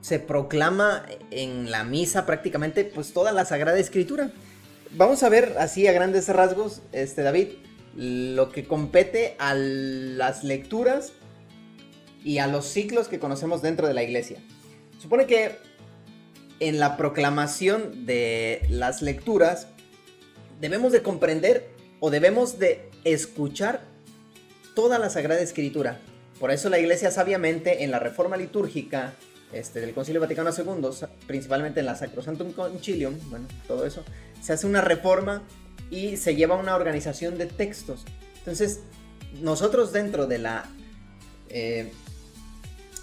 se 0.01 0.18
proclama 0.18 1.06
en 1.30 1.70
la 1.70 1.84
misa 1.84 2.25
prácticamente 2.25 2.84
pues 2.84 3.13
toda 3.13 3.32
la 3.32 3.46
Sagrada 3.46 3.78
Escritura. 3.78 4.32
Vamos 4.92 5.22
a 5.22 5.30
ver 5.30 5.56
así 5.60 5.86
a 5.86 5.92
grandes 5.92 6.30
rasgos, 6.30 6.82
este 6.94 7.22
David, 7.22 7.50
lo 7.96 8.51
que 8.51 8.66
compete 8.66 9.36
a 9.38 9.54
las 9.54 10.44
lecturas 10.44 11.13
y 12.24 12.40
a 12.40 12.48
los 12.48 12.66
ciclos 12.66 13.08
que 13.08 13.20
conocemos 13.20 13.62
dentro 13.62 13.88
de 13.88 13.94
la 13.94 14.01
iglesia. 14.01 14.40
Supone 15.01 15.25
que 15.25 15.58
en 16.60 16.79
la 16.79 16.96
proclamación 16.96 18.05
de 18.05 18.62
las 18.70 19.01
lecturas 19.01 19.65
debemos 20.60 20.91
de 20.91 21.01
comprender 21.01 21.72
o 22.00 22.12
debemos 22.12 22.60
de 22.60 22.88
escuchar 23.03 23.81
toda 24.75 25.00
la 25.00 25.10
Sagrada 25.10 25.41
Escritura. 25.41 26.00
Por 26.39 26.51
eso 26.51 26.70
la 26.70 26.77
iglesia 26.77 27.10
sabiamente 27.10 27.84
en 27.84 27.89
la 27.89 27.98
reforma 27.98 28.38
litúrgica 28.38 29.13
este, 29.51 29.81
del 29.81 29.96
Concilio 29.96 30.22
Vaticano 30.22 30.51
II, 30.55 30.89
principalmente 31.25 31.79
en 31.79 31.88
la 31.88 31.96
Sacrosantum 31.96 32.51
Concilium, 32.51 33.17
bueno, 33.31 33.48
todo 33.67 33.88
eso, 33.88 34.03
se 34.39 34.53
hace 34.53 34.67
una 34.67 34.81
reforma 34.81 35.41
y 35.89 36.17
se 36.17 36.36
lleva 36.36 36.55
una 36.55 36.75
organización 36.75 37.39
de 37.39 37.48
textos. 37.48 38.05
Entonces, 38.38 38.81
nosotros 39.41 39.93
dentro 39.93 40.27
de 40.27 40.38
la, 40.38 40.70
eh, 41.50 41.91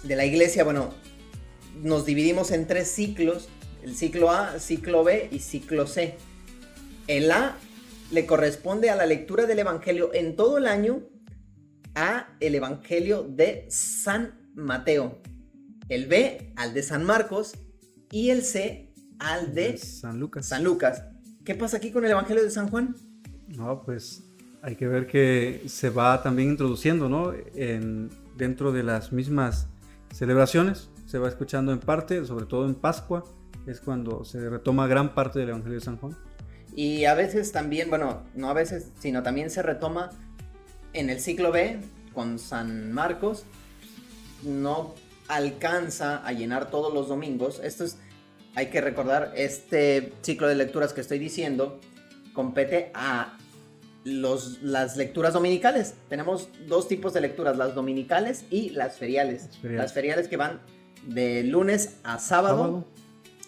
de 0.03 0.15
la 0.15 0.23
iglesia, 0.23 0.63
bueno, 0.63 0.93
nos 1.81 2.05
dividimos 2.05 2.51
en 2.51 2.67
tres 2.67 2.89
ciclos, 2.89 3.49
el 3.83 3.95
ciclo 3.95 4.31
A, 4.31 4.59
ciclo 4.59 5.03
B 5.03 5.29
y 5.31 5.39
ciclo 5.39 5.87
C. 5.87 6.15
El 7.07 7.31
A 7.31 7.57
le 8.11 8.25
corresponde 8.25 8.89
a 8.89 8.95
la 8.95 9.05
lectura 9.05 9.45
del 9.45 9.59
Evangelio 9.59 10.11
en 10.13 10.35
todo 10.35 10.57
el 10.57 10.67
año 10.67 11.01
a 11.95 12.29
el 12.39 12.55
Evangelio 12.55 13.23
de 13.23 13.65
San 13.69 14.39
Mateo 14.55 15.21
el 15.89 16.05
B 16.05 16.53
al 16.55 16.73
de 16.73 16.83
San 16.83 17.03
Marcos 17.03 17.53
y 18.11 18.29
el 18.29 18.43
C 18.43 18.93
al 19.17 19.53
de 19.53 19.77
San 19.77 20.19
Lucas. 20.19 20.45
San 20.45 20.63
Lucas. 20.63 21.03
¿Qué 21.43 21.55
pasa 21.55 21.77
aquí 21.77 21.91
con 21.91 22.05
el 22.05 22.11
Evangelio 22.11 22.43
de 22.43 22.51
San 22.51 22.69
Juan? 22.69 22.95
No, 23.47 23.81
pues 23.83 24.23
hay 24.61 24.75
que 24.75 24.87
ver 24.87 25.07
que 25.07 25.63
se 25.67 25.89
va 25.89 26.21
también 26.21 26.51
introduciendo, 26.51 27.09
¿no? 27.09 27.33
En, 27.55 28.09
dentro 28.37 28.71
de 28.71 28.83
las 28.83 29.11
mismas 29.11 29.67
celebraciones, 30.13 30.89
se 31.09 31.17
va 31.17 31.27
escuchando 31.27 31.71
en 31.71 31.79
parte, 31.79 32.23
sobre 32.23 32.45
todo 32.45 32.67
en 32.67 32.75
Pascua, 32.75 33.23
es 33.65 33.81
cuando 33.81 34.23
se 34.23 34.47
retoma 34.47 34.85
gran 34.85 35.15
parte 35.15 35.39
del 35.39 35.49
Evangelio 35.49 35.79
de 35.79 35.83
San 35.83 35.97
Juan. 35.97 36.15
Y 36.75 37.05
a 37.05 37.15
veces 37.15 37.51
también, 37.51 37.89
bueno, 37.89 38.21
no 38.35 38.47
a 38.47 38.53
veces, 38.53 38.91
sino 38.99 39.23
también 39.23 39.49
se 39.49 39.63
retoma 39.63 40.11
en 40.93 41.09
el 41.09 41.19
ciclo 41.19 41.51
B 41.51 41.79
con 42.13 42.37
San 42.37 42.91
Marcos, 42.91 43.45
no 44.43 44.93
alcanza 45.27 46.17
a 46.17 46.31
llenar 46.31 46.69
todos 46.69 46.93
los 46.93 47.07
domingos. 47.07 47.59
Esto 47.63 47.85
es, 47.85 47.97
hay 48.53 48.67
que 48.67 48.79
recordar, 48.79 49.33
este 49.35 50.13
ciclo 50.21 50.47
de 50.47 50.53
lecturas 50.53 50.93
que 50.93 51.01
estoy 51.01 51.17
diciendo 51.17 51.79
compete 52.33 52.91
a 52.93 53.35
los, 54.03 54.61
las 54.61 54.95
lecturas 54.95 55.33
dominicales. 55.33 55.95
Tenemos 56.07 56.49
dos 56.67 56.87
tipos 56.87 57.15
de 57.15 57.21
lecturas, 57.21 57.57
las 57.57 57.73
dominicales 57.73 58.45
y 58.51 58.69
las 58.69 58.99
feriales. 58.99 59.49
Las 59.63 59.91
feriales, 59.91 60.27
que 60.27 60.37
van 60.37 60.61
de 61.05 61.43
lunes 61.43 61.97
a 62.03 62.19
sábado. 62.19 62.85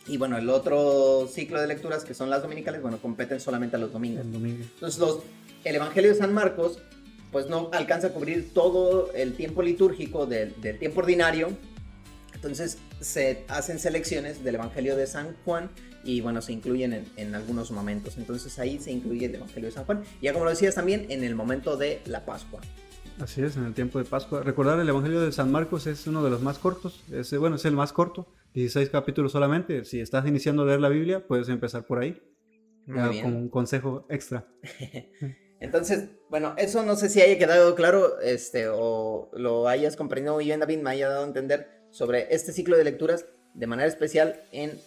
Y 0.07 0.17
bueno, 0.17 0.37
el 0.37 0.49
otro 0.49 1.27
ciclo 1.31 1.61
de 1.61 1.67
lecturas 1.67 2.03
que 2.03 2.13
son 2.13 2.29
las 2.29 2.41
dominicales, 2.41 2.81
bueno, 2.81 2.97
competen 2.97 3.39
solamente 3.39 3.75
a 3.75 3.79
los 3.79 3.93
domingos. 3.93 4.25
Entonces, 4.25 4.99
los, 4.99 5.19
el 5.63 5.75
Evangelio 5.75 6.11
de 6.11 6.17
San 6.17 6.33
Marcos, 6.33 6.79
pues 7.31 7.47
no 7.47 7.69
alcanza 7.71 8.07
a 8.07 8.09
cubrir 8.11 8.53
todo 8.53 9.11
el 9.13 9.35
tiempo 9.35 9.61
litúrgico 9.61 10.25
del, 10.25 10.59
del 10.59 10.79
tiempo 10.79 10.99
ordinario, 10.99 11.49
entonces 12.41 12.79
se 12.99 13.45
hacen 13.47 13.77
selecciones 13.77 14.43
del 14.43 14.55
Evangelio 14.55 14.95
de 14.95 15.05
San 15.05 15.35
Juan 15.45 15.69
y 16.03 16.21
bueno, 16.21 16.41
se 16.41 16.53
incluyen 16.53 17.05
en, 17.15 17.35
algunos 17.35 17.69
momentos. 17.69 18.17
Entonces 18.17 18.57
ahí 18.57 18.79
se 18.79 18.91
incluye 18.91 19.27
el 19.27 19.35
Evangelio 19.35 19.69
de 19.69 19.75
San 19.75 19.85
Juan. 19.85 20.03
Ya 20.23 20.33
como 20.33 20.45
lo 20.45 20.49
decías 20.49 20.73
también, 20.73 21.05
en 21.09 21.23
el 21.23 21.35
momento 21.35 21.77
de 21.77 22.01
la 22.05 22.25
Pascua. 22.25 22.61
Así 23.21 23.43
es, 23.43 23.55
en 23.55 23.65
el 23.65 23.73
tiempo 23.75 23.99
de 23.99 24.05
Pascua. 24.05 24.41
Recordar 24.41 24.79
el 24.79 24.89
Evangelio 24.89 25.21
de 25.21 25.31
San 25.31 25.51
Marcos 25.51 25.85
es 25.85 26.07
uno 26.07 26.23
de 26.23 26.31
los 26.31 26.41
más 26.41 26.57
cortos. 26.57 27.03
Es, 27.11 27.37
bueno, 27.37 27.55
es 27.57 27.65
el 27.65 27.75
más 27.75 27.93
corto. 27.93 28.25
16 28.55 28.89
capítulos 28.89 29.31
solamente. 29.31 29.85
Si 29.85 30.01
estás 30.01 30.25
iniciando 30.25 30.63
a 30.63 30.65
leer 30.65 30.79
la 30.79 30.89
Biblia, 30.89 31.27
puedes 31.27 31.47
empezar 31.47 31.85
por 31.85 31.99
ahí. 31.99 32.19
Con 32.87 33.35
un 33.35 33.49
consejo 33.49 34.07
extra. 34.09 34.47
Entonces, 35.59 36.09
bueno, 36.31 36.55
eso 36.57 36.83
no 36.83 36.95
sé 36.95 37.09
si 37.09 37.21
haya 37.21 37.37
quedado 37.37 37.75
claro 37.75 38.19
este, 38.21 38.67
o 38.67 39.29
lo 39.33 39.67
hayas 39.67 39.95
comprendido 39.95 40.33
muy 40.33 40.45
bien, 40.45 40.59
David, 40.59 40.79
me 40.79 40.89
haya 40.89 41.07
dado 41.07 41.23
a 41.23 41.27
entender 41.27 41.69
sobre 41.91 42.33
este 42.33 42.51
ciclo 42.51 42.75
de 42.75 42.83
lecturas 42.83 43.27
de 43.53 43.67
manera 43.67 43.87
especial 43.87 44.41
en, 44.51 44.79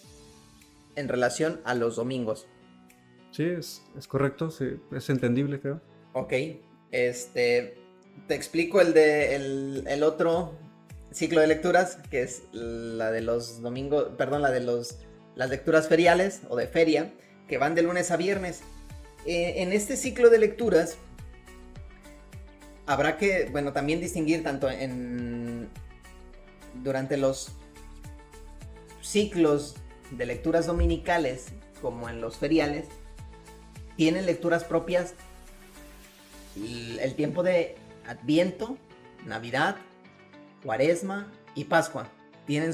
en 0.97 1.09
relación 1.09 1.61
a 1.65 1.75
los 1.75 1.95
domingos. 1.95 2.49
Sí, 3.31 3.45
es, 3.45 3.81
correcto, 4.09 4.49
es 4.93 5.11
entendible, 5.11 5.61
creo. 5.61 5.81
Ok, 6.13 6.33
este, 6.91 7.84
te 8.27 8.35
explico 8.35 8.81
el 8.81 8.95
de 8.95 9.35
el, 9.37 10.03
otro 10.03 10.55
ciclo 11.13 11.41
de 11.41 11.47
lecturas, 11.47 11.99
que 12.11 12.23
es 12.23 12.43
la 12.53 13.11
de 13.11 13.21
los 13.21 13.63
domingos, 13.63 14.11
perdón, 14.17 14.43
la 14.43 14.51
de 14.51 14.61
los, 14.61 14.99
las 15.35 15.51
lecturas 15.51 15.89
feriales 15.89 16.41
o 16.49 16.57
de 16.57 16.67
feria, 16.67 17.13
que 17.49 17.59
van 17.59 17.75
de 17.75 17.83
lunes 17.83 18.11
a 18.11 18.17
viernes. 18.17 18.63
Eh, 19.27 19.63
en 19.63 19.73
este 19.73 19.97
ciclo 19.97 20.31
de 20.31 20.39
lecturas 20.39 20.97
habrá 22.87 23.17
que, 23.17 23.49
bueno, 23.51 23.73
también 23.73 24.01
distinguir 24.01 24.43
tanto 24.43 24.71
en, 24.71 25.69
durante 26.83 27.17
los 27.17 27.53
ciclos 29.03 29.77
de 30.11 30.27
lecturas 30.27 30.67
dominicales 30.67 31.47
como 31.81 32.09
en 32.09 32.21
los 32.21 32.37
feriales, 32.37 32.87
tienen 33.97 34.27
lecturas 34.27 34.65
propias 34.65 35.15
el 36.57 37.15
tiempo 37.15 37.43
de 37.43 37.77
Adviento, 38.07 38.79
Navidad, 39.27 39.77
Cuaresma 40.63 41.33
y 41.55 41.65
Pascua. 41.65 42.09
Tienen 42.47 42.73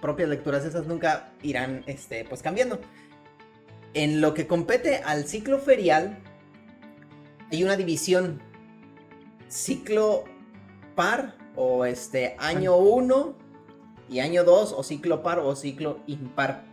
propias 0.00 0.28
lecturas, 0.28 0.64
esas 0.64 0.86
nunca 0.86 1.32
irán 1.42 1.84
este, 1.86 2.24
pues 2.24 2.42
cambiando. 2.42 2.80
En 3.94 4.20
lo 4.20 4.34
que 4.34 4.46
compete 4.46 4.96
al 4.98 5.26
ciclo 5.26 5.58
ferial, 5.58 6.18
hay 7.50 7.62
una 7.64 7.76
división. 7.76 8.40
Ciclo 9.48 10.24
par 10.94 11.36
o 11.56 11.84
este 11.84 12.36
año 12.38 12.76
1 12.76 13.34
y 14.08 14.20
año 14.20 14.44
2 14.44 14.74
o 14.76 14.82
ciclo 14.82 15.22
par 15.22 15.38
o 15.38 15.54
ciclo 15.54 16.00
impar. 16.06 16.64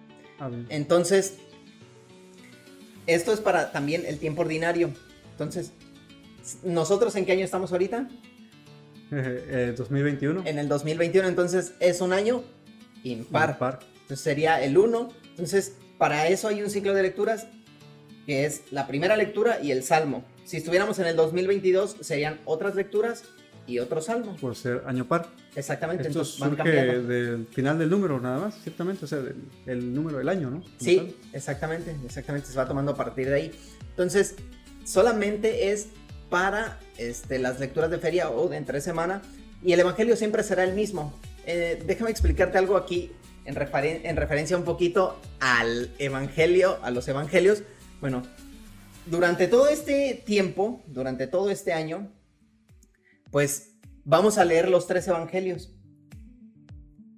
Entonces, 0.70 1.38
esto 3.08 3.34
es 3.34 3.42
para 3.42 3.72
también 3.72 4.06
el 4.06 4.20
tiempo 4.20 4.42
ordinario. 4.42 4.92
Entonces, 5.32 5.74
¿nosotros 6.64 7.16
en 7.16 7.26
qué 7.26 7.34
año 7.34 7.46
estamos 7.46 7.72
ahorita? 7.72 8.10
2021. 9.10 10.44
En 10.46 10.60
el 10.60 10.68
2021, 10.68 11.28
entonces 11.28 11.74
es 11.80 12.02
un 12.02 12.14
año 12.14 12.44
impar. 13.04 13.58
Entonces 14.02 14.20
sería 14.20 14.64
el 14.64 14.78
1. 14.78 15.10
Entonces, 15.32 15.76
para 15.98 16.28
eso 16.28 16.48
hay 16.48 16.62
un 16.62 16.70
ciclo 16.70 16.94
de 16.94 17.04
lecturas 17.04 17.48
que 18.26 18.46
es 18.46 18.64
la 18.72 18.86
primera 18.86 19.18
lectura 19.18 19.60
y 19.62 19.72
el 19.72 19.84
salmo. 19.84 20.24
Si 20.46 20.58
estuviéramos 20.58 21.00
en 21.00 21.08
el 21.08 21.16
2022, 21.16 21.98
serían 22.02 22.40
otras 22.46 22.76
lecturas 22.76 23.24
y 23.66 23.80
otro 23.80 24.02
salmo. 24.02 24.36
Por 24.40 24.56
ser 24.56 24.84
año 24.86 25.08
par. 25.08 25.28
Exactamente. 25.56 26.08
Esto 26.08 26.24
surge 26.24 26.70
del 26.70 27.48
final 27.48 27.80
del 27.80 27.90
número 27.90 28.20
nada 28.20 28.40
más, 28.40 28.62
ciertamente, 28.62 29.06
o 29.06 29.08
sea, 29.08 29.20
el 29.66 29.94
número 29.94 30.20
del 30.20 30.30
año, 30.30 30.50
¿no? 30.50 30.64
sí, 30.80 31.16
exactamente, 31.34 31.96
exactamente, 32.06 32.48
se 32.48 32.58
va 32.58 32.68
tomando 32.68 32.92
a 32.92 32.96
partir 32.96 33.28
de 33.28 33.36
ahí. 33.36 33.52
Entonces, 33.90 34.36
solamente 34.86 35.72
es 35.72 35.90
para 36.30 36.80
este, 36.98 37.40
las 37.40 37.60
lecturas 37.60 37.90
de 37.90 38.00
feria 38.00 38.30
o 38.30 38.48
de 38.48 38.58
entre 38.58 38.82
semana 38.82 39.22
y 39.64 39.74
el 39.74 39.80
Evangelio 39.80 40.16
siempre 40.16 40.44
será 40.44 40.64
el 40.64 40.74
mismo. 40.74 41.14
Eh, 41.46 41.82
déjame 41.86 42.12
explicarte 42.12 42.58
algo 42.58 42.78
aquí 42.78 43.12
en, 43.46 43.58
en 43.58 44.16
referencia 44.16 44.58
un 44.58 44.64
poquito 44.64 45.20
al 45.40 45.92
Evangelio, 46.00 46.80
a 46.84 46.92
los 46.92 47.08
Evangelios. 47.08 47.64
Bueno, 48.00 48.24
durante 49.06 49.48
todo 49.48 49.68
este 49.68 50.22
tiempo, 50.26 50.84
durante 50.88 51.28
todo 51.28 51.50
este 51.50 51.74
año, 51.74 52.12
pues 53.32 53.76
vamos 54.04 54.38
a 54.38 54.46
leer 54.46 54.70
los 54.70 54.88
tres 54.88 55.08
evangelios. 55.08 55.76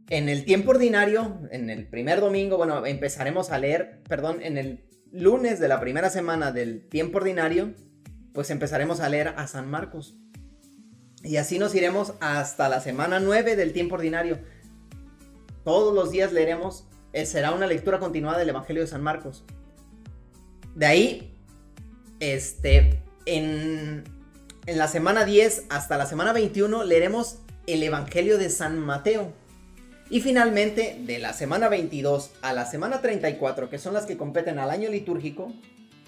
En 0.09 0.27
el 0.27 0.43
tiempo 0.43 0.71
ordinario, 0.71 1.39
en 1.51 1.69
el 1.69 1.87
primer 1.87 2.19
domingo, 2.19 2.57
bueno, 2.57 2.85
empezaremos 2.85 3.51
a 3.51 3.57
leer, 3.57 4.01
perdón, 4.09 4.39
en 4.41 4.57
el 4.57 4.85
lunes 5.11 5.59
de 5.59 5.67
la 5.67 5.79
primera 5.79 6.09
semana 6.09 6.51
del 6.51 6.87
tiempo 6.89 7.17
ordinario, 7.19 7.73
pues 8.33 8.49
empezaremos 8.49 8.99
a 8.99 9.09
leer 9.09 9.29
a 9.29 9.47
San 9.47 9.69
Marcos. 9.69 10.15
Y 11.23 11.37
así 11.37 11.59
nos 11.59 11.75
iremos 11.75 12.13
hasta 12.19 12.69
la 12.69 12.81
semana 12.81 13.19
9 13.19 13.55
del 13.55 13.73
tiempo 13.73 13.95
ordinario. 13.95 14.39
Todos 15.63 15.93
los 15.93 16.11
días 16.11 16.33
leeremos, 16.33 16.85
eh, 17.13 17.25
será 17.25 17.51
una 17.51 17.67
lectura 17.67 17.99
continuada 17.99 18.39
del 18.39 18.49
Evangelio 18.49 18.81
de 18.81 18.87
San 18.87 19.03
Marcos. 19.03 19.43
De 20.75 20.85
ahí, 20.85 21.37
este, 22.19 23.03
en 23.25 24.03
en 24.67 24.77
la 24.77 24.87
semana 24.87 25.25
10 25.25 25.65
hasta 25.69 25.97
la 25.97 26.05
semana 26.05 26.33
21 26.33 26.83
leeremos 26.83 27.39
el 27.65 27.81
Evangelio 27.81 28.37
de 28.37 28.49
San 28.49 28.77
Mateo. 28.77 29.33
Y 30.09 30.21
finalmente, 30.21 30.99
de 31.03 31.17
la 31.17 31.33
semana 31.33 31.67
22 31.67 32.31
a 32.41 32.53
la 32.53 32.65
semana 32.65 33.01
34, 33.01 33.69
que 33.69 33.79
son 33.79 33.93
las 33.93 34.05
que 34.05 34.17
competen 34.17 34.59
al 34.59 34.69
año 34.69 34.89
litúrgico, 34.89 35.51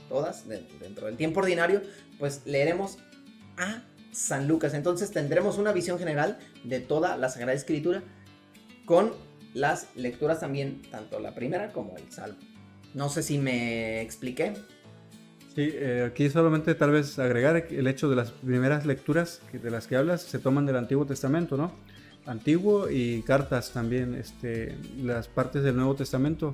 todas 0.07 0.47
dentro 0.47 1.07
del 1.07 1.17
tiempo 1.17 1.39
ordinario, 1.39 1.81
pues 2.23 2.43
leeremos 2.45 2.99
a 3.57 3.83
San 4.13 4.47
Lucas. 4.47 4.73
Entonces 4.73 5.11
tendremos 5.11 5.57
una 5.57 5.73
visión 5.73 5.99
general 5.99 6.39
de 6.63 6.79
toda 6.79 7.17
la 7.17 7.27
Sagrada 7.27 7.51
Escritura 7.51 8.01
con 8.85 9.11
las 9.53 9.89
lecturas 9.97 10.39
también, 10.39 10.81
tanto 10.89 11.19
la 11.19 11.35
primera 11.35 11.73
como 11.73 11.97
el 11.97 12.09
Salmo. 12.13 12.37
No 12.93 13.09
sé 13.09 13.23
si 13.23 13.39
me 13.39 13.99
expliqué. 14.01 14.53
Sí, 15.53 15.69
eh, 15.73 16.07
aquí 16.09 16.29
solamente 16.29 16.75
tal 16.75 16.91
vez 16.91 17.19
agregar 17.19 17.57
el 17.57 17.87
hecho 17.87 18.09
de 18.09 18.15
las 18.15 18.31
primeras 18.31 18.85
lecturas 18.85 19.41
de 19.51 19.69
las 19.69 19.87
que 19.87 19.97
hablas 19.97 20.21
se 20.21 20.39
toman 20.39 20.65
del 20.65 20.77
Antiguo 20.77 21.05
Testamento, 21.05 21.57
¿no? 21.57 21.73
Antiguo 22.25 22.89
y 22.89 23.21
cartas 23.23 23.73
también, 23.73 24.15
este, 24.15 24.77
las 24.97 25.27
partes 25.27 25.61
del 25.61 25.75
Nuevo 25.75 25.95
Testamento, 25.95 26.53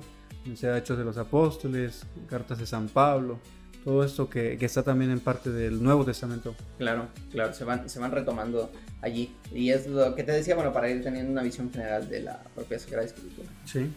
sea 0.56 0.76
Hechos 0.76 0.98
de 0.98 1.04
los 1.04 1.16
Apóstoles, 1.16 2.04
cartas 2.28 2.58
de 2.58 2.66
San 2.66 2.88
Pablo, 2.88 3.38
todo 3.84 4.04
esto 4.04 4.28
que, 4.28 4.58
que, 4.58 4.66
está 4.66 4.82
también 4.82 5.10
en 5.10 5.20
parte 5.20 5.50
del 5.50 5.82
Nuevo 5.82 6.04
Testamento. 6.04 6.54
Claro, 6.78 7.08
claro, 7.32 7.54
se 7.54 7.64
van, 7.64 7.88
se 7.88 7.98
van 7.98 8.12
retomando 8.12 8.70
allí. 9.00 9.34
Y 9.52 9.70
es 9.70 9.86
lo 9.86 10.14
que 10.14 10.22
te 10.22 10.32
decía, 10.32 10.54
bueno, 10.54 10.72
para 10.72 10.90
ir 10.90 11.02
teniendo 11.02 11.32
una 11.32 11.42
visión 11.42 11.72
general 11.72 12.08
de 12.08 12.20
la 12.20 12.42
propia 12.54 12.78
Sagrada 12.78 13.06
Escritura. 13.06 13.48
Sí. 13.64 13.90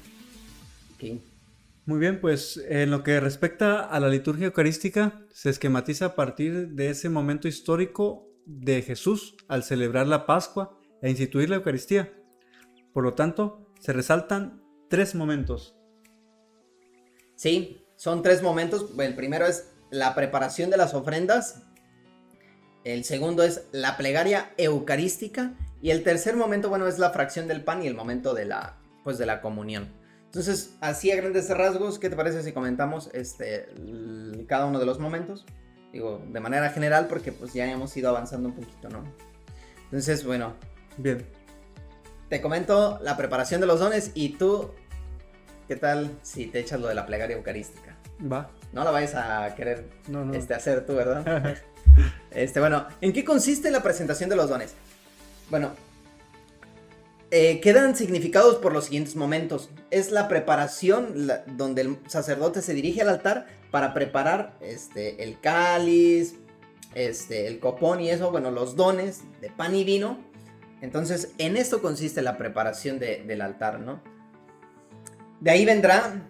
Muy 1.85 1.99
bien, 1.99 2.21
pues 2.21 2.63
en 2.69 2.91
lo 2.91 3.03
que 3.03 3.19
respecta 3.19 3.81
a 3.81 3.99
la 3.99 4.07
liturgia 4.07 4.45
eucarística, 4.45 5.21
se 5.33 5.49
esquematiza 5.49 6.05
a 6.05 6.15
partir 6.15 6.69
de 6.69 6.89
ese 6.89 7.09
momento 7.09 7.47
histórico 7.47 8.29
de 8.45 8.81
Jesús 8.81 9.35
al 9.47 9.63
celebrar 9.63 10.07
la 10.07 10.25
Pascua 10.25 10.77
e 11.01 11.09
instituir 11.09 11.49
la 11.49 11.57
Eucaristía. 11.57 12.13
Por 12.93 13.03
lo 13.03 13.15
tanto, 13.15 13.69
se 13.79 13.91
resaltan 13.91 14.63
tres 14.89 15.13
momentos. 15.13 15.75
Sí, 17.35 17.85
son 17.97 18.21
tres 18.21 18.41
momentos. 18.41 18.91
El 18.97 19.15
primero 19.15 19.45
es 19.45 19.72
la 19.93 20.15
preparación 20.15 20.71
de 20.71 20.77
las 20.77 20.95
ofrendas. 20.95 21.61
El 22.83 23.03
segundo 23.03 23.43
es 23.43 23.67
la 23.71 23.95
plegaria 23.95 24.51
eucarística. 24.57 25.53
Y 25.81 25.91
el 25.91 26.03
tercer 26.03 26.35
momento, 26.35 26.69
bueno, 26.69 26.87
es 26.87 26.97
la 26.97 27.11
fracción 27.11 27.47
del 27.47 27.63
pan 27.63 27.83
y 27.83 27.87
el 27.87 27.93
momento 27.93 28.33
de 28.33 28.45
la, 28.45 28.77
pues, 29.03 29.19
de 29.19 29.27
la 29.27 29.39
comunión. 29.39 29.93
Entonces, 30.25 30.75
así 30.81 31.11
a 31.11 31.15
grandes 31.15 31.47
rasgos, 31.49 31.99
¿qué 31.99 32.09
te 32.09 32.15
parece 32.15 32.41
si 32.41 32.53
comentamos 32.53 33.11
este, 33.13 33.67
cada 34.47 34.65
uno 34.65 34.79
de 34.79 34.85
los 34.87 34.97
momentos? 34.97 35.45
Digo, 35.91 36.23
de 36.27 36.39
manera 36.39 36.71
general, 36.71 37.05
porque 37.07 37.31
pues 37.31 37.53
ya 37.53 37.71
hemos 37.71 37.95
ido 37.95 38.09
avanzando 38.09 38.49
un 38.49 38.55
poquito, 38.55 38.89
¿no? 38.89 39.03
Entonces, 39.85 40.25
bueno. 40.25 40.55
Bien. 40.97 41.23
Te 42.29 42.41
comento 42.41 42.99
la 43.03 43.15
preparación 43.15 43.61
de 43.61 43.67
los 43.67 43.79
dones 43.79 44.11
y 44.15 44.29
tú, 44.29 44.71
¿qué 45.73 45.79
tal 45.79 46.11
si 46.21 46.45
te 46.45 46.59
echas 46.59 46.79
lo 46.79 46.87
de 46.87 46.93
la 46.93 47.07
plegaria 47.07 47.35
eucarística? 47.35 47.97
Va. 48.31 48.51
No 48.73 48.83
la 48.83 48.91
vayas 48.91 49.15
a 49.15 49.55
querer 49.55 49.85
no, 50.07 50.23
no. 50.23 50.35
Este, 50.35 50.53
hacer 50.53 50.85
tú, 50.85 50.93
¿verdad? 50.93 51.57
este, 52.31 52.59
bueno, 52.59 52.85
¿en 53.01 53.11
qué 53.11 53.25
consiste 53.25 53.71
la 53.71 53.81
presentación 53.81 54.29
de 54.29 54.35
los 54.35 54.49
dones? 54.49 54.75
Bueno, 55.49 55.71
eh, 57.31 57.59
quedan 57.59 57.95
significados 57.95 58.57
por 58.57 58.71
los 58.71 58.85
siguientes 58.85 59.15
momentos. 59.15 59.71
Es 59.89 60.11
la 60.11 60.27
preparación 60.27 61.27
donde 61.57 61.81
el 61.81 61.97
sacerdote 62.05 62.61
se 62.61 62.75
dirige 62.75 63.01
al 63.01 63.09
altar 63.09 63.47
para 63.71 63.95
preparar 63.95 64.55
este, 64.61 65.23
el 65.23 65.39
cáliz, 65.39 66.35
este, 66.93 67.47
el 67.47 67.59
copón 67.59 67.99
y 67.99 68.11
eso, 68.11 68.29
bueno, 68.29 68.51
los 68.51 68.75
dones 68.75 69.21
de 69.41 69.49
pan 69.49 69.73
y 69.73 69.83
vino. 69.83 70.19
Entonces, 70.81 71.31
en 71.39 71.57
esto 71.57 71.81
consiste 71.81 72.21
la 72.21 72.37
preparación 72.37 72.99
del 72.99 73.41
altar, 73.41 73.79
¿no? 73.79 74.12
De 75.43 75.51
ahí 75.51 75.65
vendrá, 75.65 76.21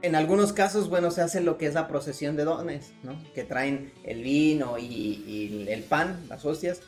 en 0.00 0.14
algunos 0.14 0.54
casos, 0.54 0.88
bueno, 0.88 1.10
se 1.10 1.20
hace 1.20 1.42
lo 1.42 1.58
que 1.58 1.66
es 1.66 1.74
la 1.74 1.86
procesión 1.86 2.34
de 2.34 2.44
dones, 2.44 2.94
¿no? 3.02 3.22
Que 3.34 3.44
traen 3.44 3.92
el 4.04 4.22
vino 4.22 4.78
y, 4.78 5.66
el 5.68 5.82
pan, 5.82 6.24
las 6.30 6.46
hostias, 6.46 6.80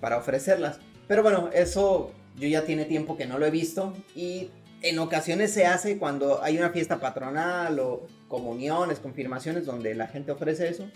para 0.00 0.16
ofrecerlas. 0.16 0.78
Pero 1.08 1.24
bueno, 1.24 1.50
eso 1.52 2.12
yo 2.36 2.46
ya 2.46 2.62
tiene 2.64 2.84
tiempo 2.84 3.16
que 3.16 3.26
no 3.26 3.36
lo 3.36 3.46
he 3.46 3.50
visto 3.50 3.96
y 4.14 4.50
en 4.80 5.00
ocasiones 5.00 5.50
se 5.52 5.66
hace 5.66 5.98
cuando 5.98 6.40
hay 6.40 6.56
una 6.56 6.70
fiesta 6.70 7.00
patronal 7.00 7.80
o 7.80 8.06
comuniones, 8.28 9.00
confirmaciones 9.00 9.66
donde 9.66 9.96
la 9.96 10.06
gente 10.06 10.30
ofrece 10.30 10.68
eso. 10.68 10.88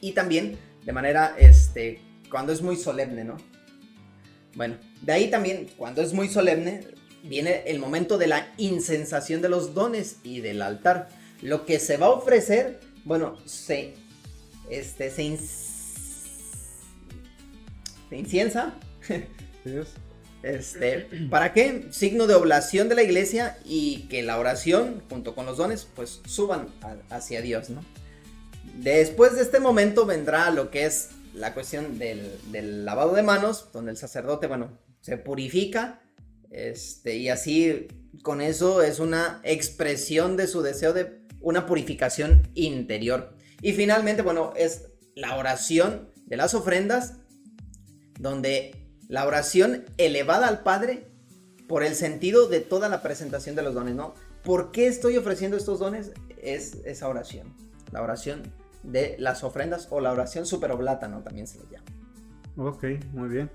Y 0.00 0.12
también 0.12 0.56
de 0.84 0.92
manera, 0.92 1.34
este, 1.36 2.00
cuando 2.30 2.52
es 2.52 2.62
muy 2.62 2.76
solemne, 2.76 3.24
¿no? 3.24 3.38
Bueno, 4.54 4.76
de 5.02 5.12
ahí 5.12 5.28
también, 5.28 5.66
cuando 5.76 6.02
es 6.02 6.12
muy 6.12 6.28
solemne, 6.28 6.82
viene 7.24 7.62
el 7.66 7.78
momento 7.78 8.18
de 8.18 8.26
la 8.26 8.52
incensación 8.56 9.42
de 9.42 9.48
los 9.48 9.74
dones 9.74 10.16
y 10.22 10.40
del 10.40 10.62
altar. 10.62 11.08
Lo 11.42 11.66
que 11.66 11.78
se 11.78 11.96
va 11.96 12.06
a 12.06 12.10
ofrecer, 12.10 12.80
bueno, 13.04 13.36
se, 13.44 13.94
este, 14.70 15.10
se, 15.10 15.36
se 18.08 18.16
inciensa. 18.16 18.74
Este, 20.44 21.08
¿Para 21.30 21.54
qué? 21.54 21.86
Signo 21.90 22.26
de 22.26 22.34
oblación 22.34 22.90
de 22.90 22.94
la 22.94 23.02
iglesia 23.02 23.56
y 23.64 24.02
que 24.10 24.22
la 24.22 24.38
oración, 24.38 25.02
junto 25.08 25.34
con 25.34 25.46
los 25.46 25.56
dones, 25.56 25.88
pues 25.96 26.20
suban 26.26 26.68
hacia 27.08 27.40
Dios, 27.40 27.70
¿no? 27.70 27.82
Después 28.74 29.36
de 29.36 29.42
este 29.42 29.58
momento 29.58 30.04
vendrá 30.04 30.50
lo 30.50 30.70
que 30.70 30.84
es 30.84 31.10
la 31.32 31.54
cuestión 31.54 31.98
del, 31.98 32.84
lavado 32.84 33.14
de 33.14 33.22
manos, 33.22 33.70
donde 33.72 33.92
el 33.92 33.96
sacerdote, 33.96 34.46
bueno, 34.46 34.78
se 35.00 35.16
purifica, 35.16 36.02
este, 36.54 37.16
y 37.16 37.28
así 37.30 37.88
con 38.22 38.40
eso 38.40 38.80
es 38.80 39.00
una 39.00 39.40
expresión 39.42 40.36
de 40.36 40.46
su 40.46 40.62
deseo 40.62 40.92
de 40.92 41.20
una 41.40 41.66
purificación 41.66 42.48
interior. 42.54 43.34
Y 43.60 43.72
finalmente, 43.72 44.22
bueno, 44.22 44.52
es 44.56 44.86
la 45.16 45.36
oración 45.36 46.10
de 46.26 46.36
las 46.36 46.54
ofrendas, 46.54 47.14
donde 48.20 48.86
la 49.08 49.26
oración 49.26 49.84
elevada 49.98 50.46
al 50.46 50.62
Padre 50.62 51.08
por 51.66 51.82
el 51.82 51.96
sentido 51.96 52.48
de 52.48 52.60
toda 52.60 52.88
la 52.88 53.02
presentación 53.02 53.56
de 53.56 53.62
los 53.62 53.74
dones, 53.74 53.96
¿no? 53.96 54.14
¿Por 54.44 54.70
qué 54.70 54.86
estoy 54.86 55.16
ofreciendo 55.16 55.56
estos 55.56 55.80
dones? 55.80 56.12
Es 56.40 56.76
esa 56.84 57.08
oración. 57.08 57.52
La 57.90 58.02
oración 58.02 58.42
de 58.84 59.16
las 59.18 59.42
ofrendas 59.42 59.88
o 59.90 60.00
la 60.00 60.12
oración 60.12 60.46
superoblata, 60.46 61.08
¿no? 61.08 61.22
También 61.22 61.46
se 61.46 61.58
le 61.58 61.64
llama. 61.70 61.86
Ok, 62.56 62.84
muy 63.12 63.28
bien. 63.28 63.50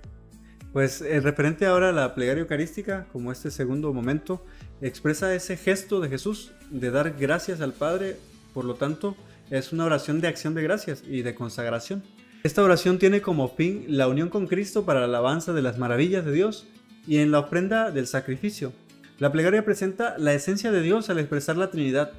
Pues 0.73 1.01
el 1.01 1.23
referente 1.23 1.65
ahora 1.65 1.89
a 1.89 1.93
la 1.93 2.13
plegaria 2.13 2.41
eucarística, 2.41 3.07
como 3.11 3.31
este 3.31 3.49
segundo 3.49 3.91
momento, 3.91 4.45
expresa 4.81 5.33
ese 5.33 5.57
gesto 5.57 5.99
de 5.99 6.09
Jesús 6.09 6.51
de 6.69 6.91
dar 6.91 7.15
gracias 7.19 7.61
al 7.61 7.73
Padre, 7.73 8.17
por 8.53 8.65
lo 8.65 8.75
tanto, 8.75 9.15
es 9.49 9.73
una 9.73 9.85
oración 9.85 10.21
de 10.21 10.27
acción 10.27 10.53
de 10.53 10.61
gracias 10.61 11.03
y 11.07 11.23
de 11.23 11.33
consagración. 11.33 12.03
Esta 12.43 12.63
oración 12.63 12.99
tiene 12.99 13.21
como 13.21 13.49
fin 13.49 13.85
la 13.87 14.07
unión 14.07 14.29
con 14.29 14.45
Cristo 14.45 14.85
para 14.85 14.99
la 14.99 15.07
alabanza 15.07 15.53
de 15.53 15.63
las 15.63 15.79
maravillas 15.79 16.23
de 16.23 16.31
Dios 16.31 16.67
y 17.07 17.17
en 17.17 17.31
la 17.31 17.39
ofrenda 17.39 17.89
del 17.89 18.05
sacrificio. 18.05 18.71
La 19.17 19.31
plegaria 19.31 19.65
presenta 19.65 20.17
la 20.19 20.33
esencia 20.33 20.71
de 20.71 20.81
Dios 20.81 21.09
al 21.09 21.17
expresar 21.17 21.57
la 21.57 21.71
Trinidad, 21.71 22.11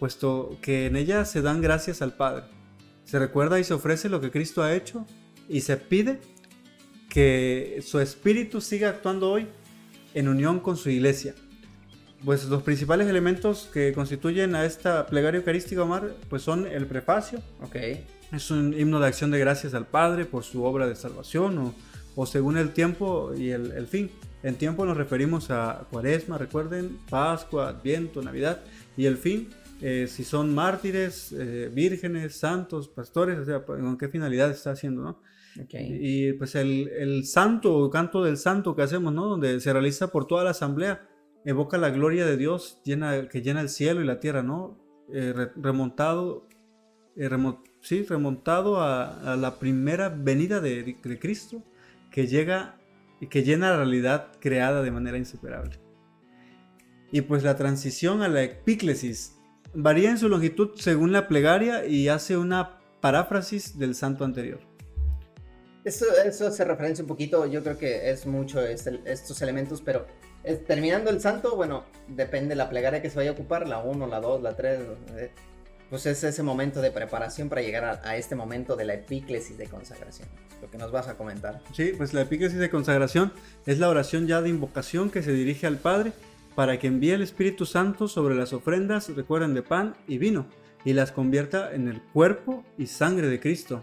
puesto 0.00 0.58
que 0.60 0.86
en 0.86 0.96
ella 0.96 1.24
se 1.24 1.40
dan 1.40 1.62
gracias 1.62 2.02
al 2.02 2.14
Padre. 2.14 2.44
Se 3.04 3.20
recuerda 3.20 3.60
y 3.60 3.64
se 3.64 3.74
ofrece 3.74 4.08
lo 4.08 4.20
que 4.20 4.32
Cristo 4.32 4.62
ha 4.62 4.74
hecho 4.74 5.06
y 5.48 5.60
se 5.60 5.76
pide 5.76 6.20
que 7.12 7.84
su 7.86 8.00
Espíritu 8.00 8.62
siga 8.62 8.88
actuando 8.88 9.30
hoy 9.30 9.46
en 10.14 10.28
unión 10.28 10.60
con 10.60 10.78
su 10.78 10.88
iglesia. 10.88 11.34
Pues 12.24 12.46
los 12.46 12.62
principales 12.62 13.06
elementos 13.06 13.68
que 13.70 13.92
constituyen 13.92 14.54
a 14.54 14.64
esta 14.64 15.06
plegaria 15.06 15.38
eucarística, 15.38 15.82
Omar, 15.82 16.14
pues 16.30 16.40
son 16.40 16.66
el 16.66 16.86
prefacio, 16.86 17.42
okay. 17.60 18.06
Es 18.32 18.50
un 18.50 18.72
himno 18.72 18.98
de 18.98 19.08
acción 19.08 19.30
de 19.30 19.38
gracias 19.38 19.74
al 19.74 19.86
Padre 19.86 20.24
por 20.24 20.42
su 20.42 20.64
obra 20.64 20.86
de 20.86 20.96
salvación 20.96 21.74
o, 22.16 22.24
según 22.24 22.56
el 22.56 22.70
tiempo 22.70 23.34
y 23.36 23.50
el, 23.50 23.86
fin. 23.86 24.10
En 24.42 24.54
tiempo 24.54 24.86
nos 24.86 24.96
referimos 24.96 25.50
a 25.50 25.86
Cuaresma, 25.90 26.38
recuerden, 26.38 26.98
Pascua, 27.10 27.68
Adviento, 27.68 28.22
Navidad 28.22 28.60
y 28.96 29.04
el 29.04 29.18
fin, 29.18 29.50
eh, 29.82 30.06
si 30.06 30.22
son 30.22 30.54
mártires, 30.54 31.32
eh, 31.32 31.68
vírgenes, 31.72 32.36
santos, 32.36 32.88
pastores, 32.88 33.38
o 33.40 33.44
sea, 33.44 33.64
con 33.64 33.98
qué 33.98 34.08
finalidad 34.08 34.50
está 34.50 34.70
haciendo, 34.70 35.02
¿no? 35.02 35.20
Y 35.70 36.32
pues 36.34 36.54
el, 36.54 36.88
el 36.88 37.26
santo 37.26 37.76
o 37.76 37.90
canto 37.90 38.22
del 38.22 38.36
santo 38.38 38.76
que 38.76 38.82
hacemos, 38.82 39.12
¿no? 39.12 39.26
Donde 39.26 39.60
se 39.60 39.72
realiza 39.72 40.06
por 40.06 40.26
toda 40.26 40.44
la 40.44 40.50
asamblea, 40.50 41.06
evoca 41.44 41.78
la 41.78 41.90
gloria 41.90 42.24
de 42.24 42.36
Dios 42.36 42.80
llena, 42.84 43.28
que 43.28 43.42
llena 43.42 43.60
el 43.60 43.68
cielo 43.68 44.00
y 44.00 44.06
la 44.06 44.20
tierra, 44.20 44.42
¿no? 44.42 44.78
Eh, 45.12 45.50
remontado, 45.56 46.46
sí, 47.80 48.04
remontado 48.04 48.80
a, 48.80 49.36
la 49.36 49.58
primera 49.58 50.08
venida 50.08 50.60
de, 50.60 50.96
Cristo 51.20 51.62
que 52.10 52.26
llega 52.26 52.78
y 53.20 53.26
que 53.26 53.42
llena 53.42 53.70
la 53.70 53.78
realidad 53.78 54.32
creada 54.40 54.80
de 54.80 54.90
manera 54.90 55.18
insuperable. 55.18 55.80
Y 57.10 57.22
pues 57.22 57.42
la 57.42 57.56
transición 57.56 58.22
a 58.22 58.28
la 58.28 58.42
epíclesis 58.42 59.41
varía 59.74 60.10
en 60.10 60.18
su 60.18 60.28
longitud 60.28 60.70
según 60.76 61.12
la 61.12 61.28
plegaria 61.28 61.86
y 61.86 62.08
hace 62.08 62.36
una 62.36 62.78
paráfrasis 63.00 63.78
del 63.78 63.94
santo 63.94 64.24
anterior. 64.24 64.60
Eso, 65.84 66.06
eso 66.24 66.50
se 66.50 66.64
referencia 66.64 67.02
un 67.02 67.08
poquito, 67.08 67.44
yo 67.46 67.62
creo 67.62 67.76
que 67.76 68.10
es 68.10 68.24
mucho 68.26 68.60
estos 68.60 69.42
elementos, 69.42 69.82
pero 69.82 70.06
terminando 70.66 71.10
el 71.10 71.20
santo, 71.20 71.56
bueno, 71.56 71.84
depende 72.06 72.50
de 72.50 72.56
la 72.56 72.70
plegaria 72.70 73.02
que 73.02 73.10
se 73.10 73.16
vaya 73.16 73.30
a 73.30 73.32
ocupar, 73.32 73.66
la 73.66 73.78
1, 73.78 74.06
la 74.06 74.20
2, 74.20 74.42
la 74.42 74.54
3, 74.54 74.80
eh, 75.16 75.30
pues 75.90 76.06
es 76.06 76.22
ese 76.24 76.42
momento 76.42 76.80
de 76.80 76.90
preparación 76.90 77.48
para 77.48 77.62
llegar 77.62 78.00
a, 78.04 78.16
este 78.16 78.34
momento 78.34 78.76
de 78.76 78.84
la 78.84 78.94
epíclesis 78.94 79.58
de 79.58 79.66
consagración, 79.66 80.28
lo 80.60 80.70
que 80.70 80.78
nos 80.78 80.90
vas 80.90 81.08
a 81.08 81.16
comentar. 81.16 81.60
Sí, 81.74 81.92
pues 81.96 82.14
la 82.14 82.22
epíclesis 82.22 82.58
de 82.58 82.70
consagración 82.70 83.32
es 83.66 83.78
la 83.78 83.88
oración 83.88 84.26
ya 84.26 84.40
de 84.40 84.48
invocación 84.48 85.10
que 85.10 85.22
se 85.22 85.32
dirige 85.32 85.66
al 85.66 85.78
Padre 85.78 86.12
para 86.54 86.78
que 86.78 86.86
envíe 86.86 87.10
el 87.10 87.22
Espíritu 87.22 87.66
Santo 87.66 88.08
sobre 88.08 88.34
las 88.34 88.52
ofrendas, 88.52 89.08
recuerden, 89.14 89.54
de 89.54 89.62
pan 89.62 89.94
y 90.06 90.18
vino, 90.18 90.46
y 90.84 90.92
las 90.92 91.12
convierta 91.12 91.74
en 91.74 91.88
el 91.88 92.00
cuerpo 92.00 92.64
y 92.78 92.86
sangre 92.86 93.28
de 93.28 93.40
Cristo. 93.40 93.82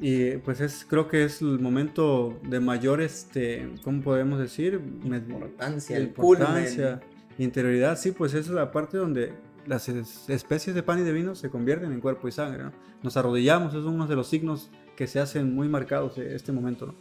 Y 0.00 0.36
pues 0.38 0.60
es, 0.60 0.86
creo 0.88 1.08
que 1.08 1.24
es 1.24 1.42
el 1.42 1.58
momento 1.58 2.38
de 2.48 2.60
mayor, 2.60 3.00
este, 3.00 3.68
¿cómo 3.82 4.02
podemos 4.02 4.38
decir? 4.38 4.80
Importancia, 5.02 5.98
importancia, 5.98 7.00
interioridad. 7.36 7.98
Sí, 7.98 8.12
pues 8.12 8.32
esa 8.34 8.50
es 8.50 8.54
la 8.54 8.70
parte 8.70 8.96
donde 8.96 9.32
las 9.66 9.88
especies 9.88 10.74
de 10.74 10.82
pan 10.82 11.00
y 11.00 11.02
de 11.02 11.12
vino 11.12 11.34
se 11.34 11.50
convierten 11.50 11.92
en 11.92 12.00
cuerpo 12.00 12.28
y 12.28 12.32
sangre. 12.32 12.64
Nos 13.02 13.16
arrodillamos, 13.16 13.74
es 13.74 13.84
uno 13.84 14.06
de 14.06 14.16
los 14.16 14.28
signos 14.28 14.70
que 14.96 15.06
se 15.06 15.20
hacen 15.20 15.54
muy 15.54 15.68
marcados 15.68 16.16
en 16.18 16.32
este 16.32 16.52
momento. 16.52 16.94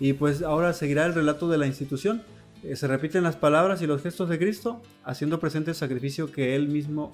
Y 0.00 0.12
pues 0.12 0.42
ahora 0.42 0.72
seguirá 0.72 1.06
el 1.06 1.14
relato 1.14 1.48
de 1.48 1.58
la 1.58 1.66
institución. 1.66 2.22
Eh, 2.62 2.76
se 2.76 2.86
repiten 2.86 3.22
las 3.22 3.36
palabras 3.36 3.82
y 3.82 3.86
los 3.86 4.02
gestos 4.02 4.28
de 4.28 4.38
Cristo, 4.38 4.82
haciendo 5.04 5.40
presente 5.40 5.70
el 5.70 5.76
sacrificio 5.76 6.32
que 6.32 6.54
Él 6.56 6.68
mismo 6.68 7.12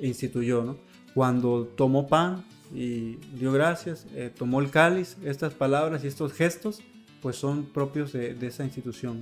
instituyó. 0.00 0.62
¿no? 0.64 0.76
Cuando 1.14 1.66
tomó 1.66 2.06
pan, 2.06 2.44
y 2.74 3.16
dio 3.38 3.52
gracias, 3.52 4.06
eh, 4.14 4.30
tomó 4.36 4.60
el 4.60 4.70
cáliz, 4.70 5.16
estas 5.24 5.54
palabras 5.54 6.04
y 6.04 6.08
estos 6.08 6.32
gestos 6.32 6.80
pues 7.22 7.36
son 7.36 7.64
propios 7.66 8.12
de, 8.12 8.36
esa 8.42 8.64
institución 8.64 9.20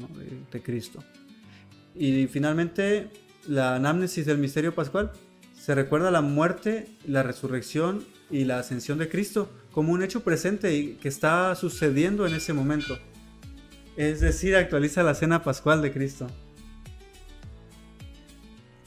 de, 0.50 0.62
Cristo. 0.62 1.02
Y 1.94 2.26
finalmente 2.26 3.08
la 3.46 3.76
anamnesis 3.76 4.26
del 4.26 4.38
misterio 4.38 4.74
pascual 4.74 5.12
se 5.54 5.74
recuerda 5.74 6.10
la 6.10 6.20
muerte, 6.20 6.88
la 7.06 7.22
resurrección 7.22 8.04
y 8.30 8.44
la 8.44 8.58
ascensión 8.58 8.98
de 8.98 9.08
Cristo 9.08 9.48
como 9.72 9.92
un 9.92 10.02
hecho 10.02 10.22
presente 10.22 10.76
y 10.76 10.94
que 10.96 11.08
está 11.08 11.54
sucediendo 11.54 12.26
en 12.26 12.34
ese 12.34 12.52
momento. 12.52 12.98
Es 13.96 14.20
decir, 14.20 14.56
actualiza 14.56 15.02
la 15.02 15.14
cena 15.14 15.42
pascual 15.42 15.80
de 15.80 15.92
Cristo. 15.92 16.26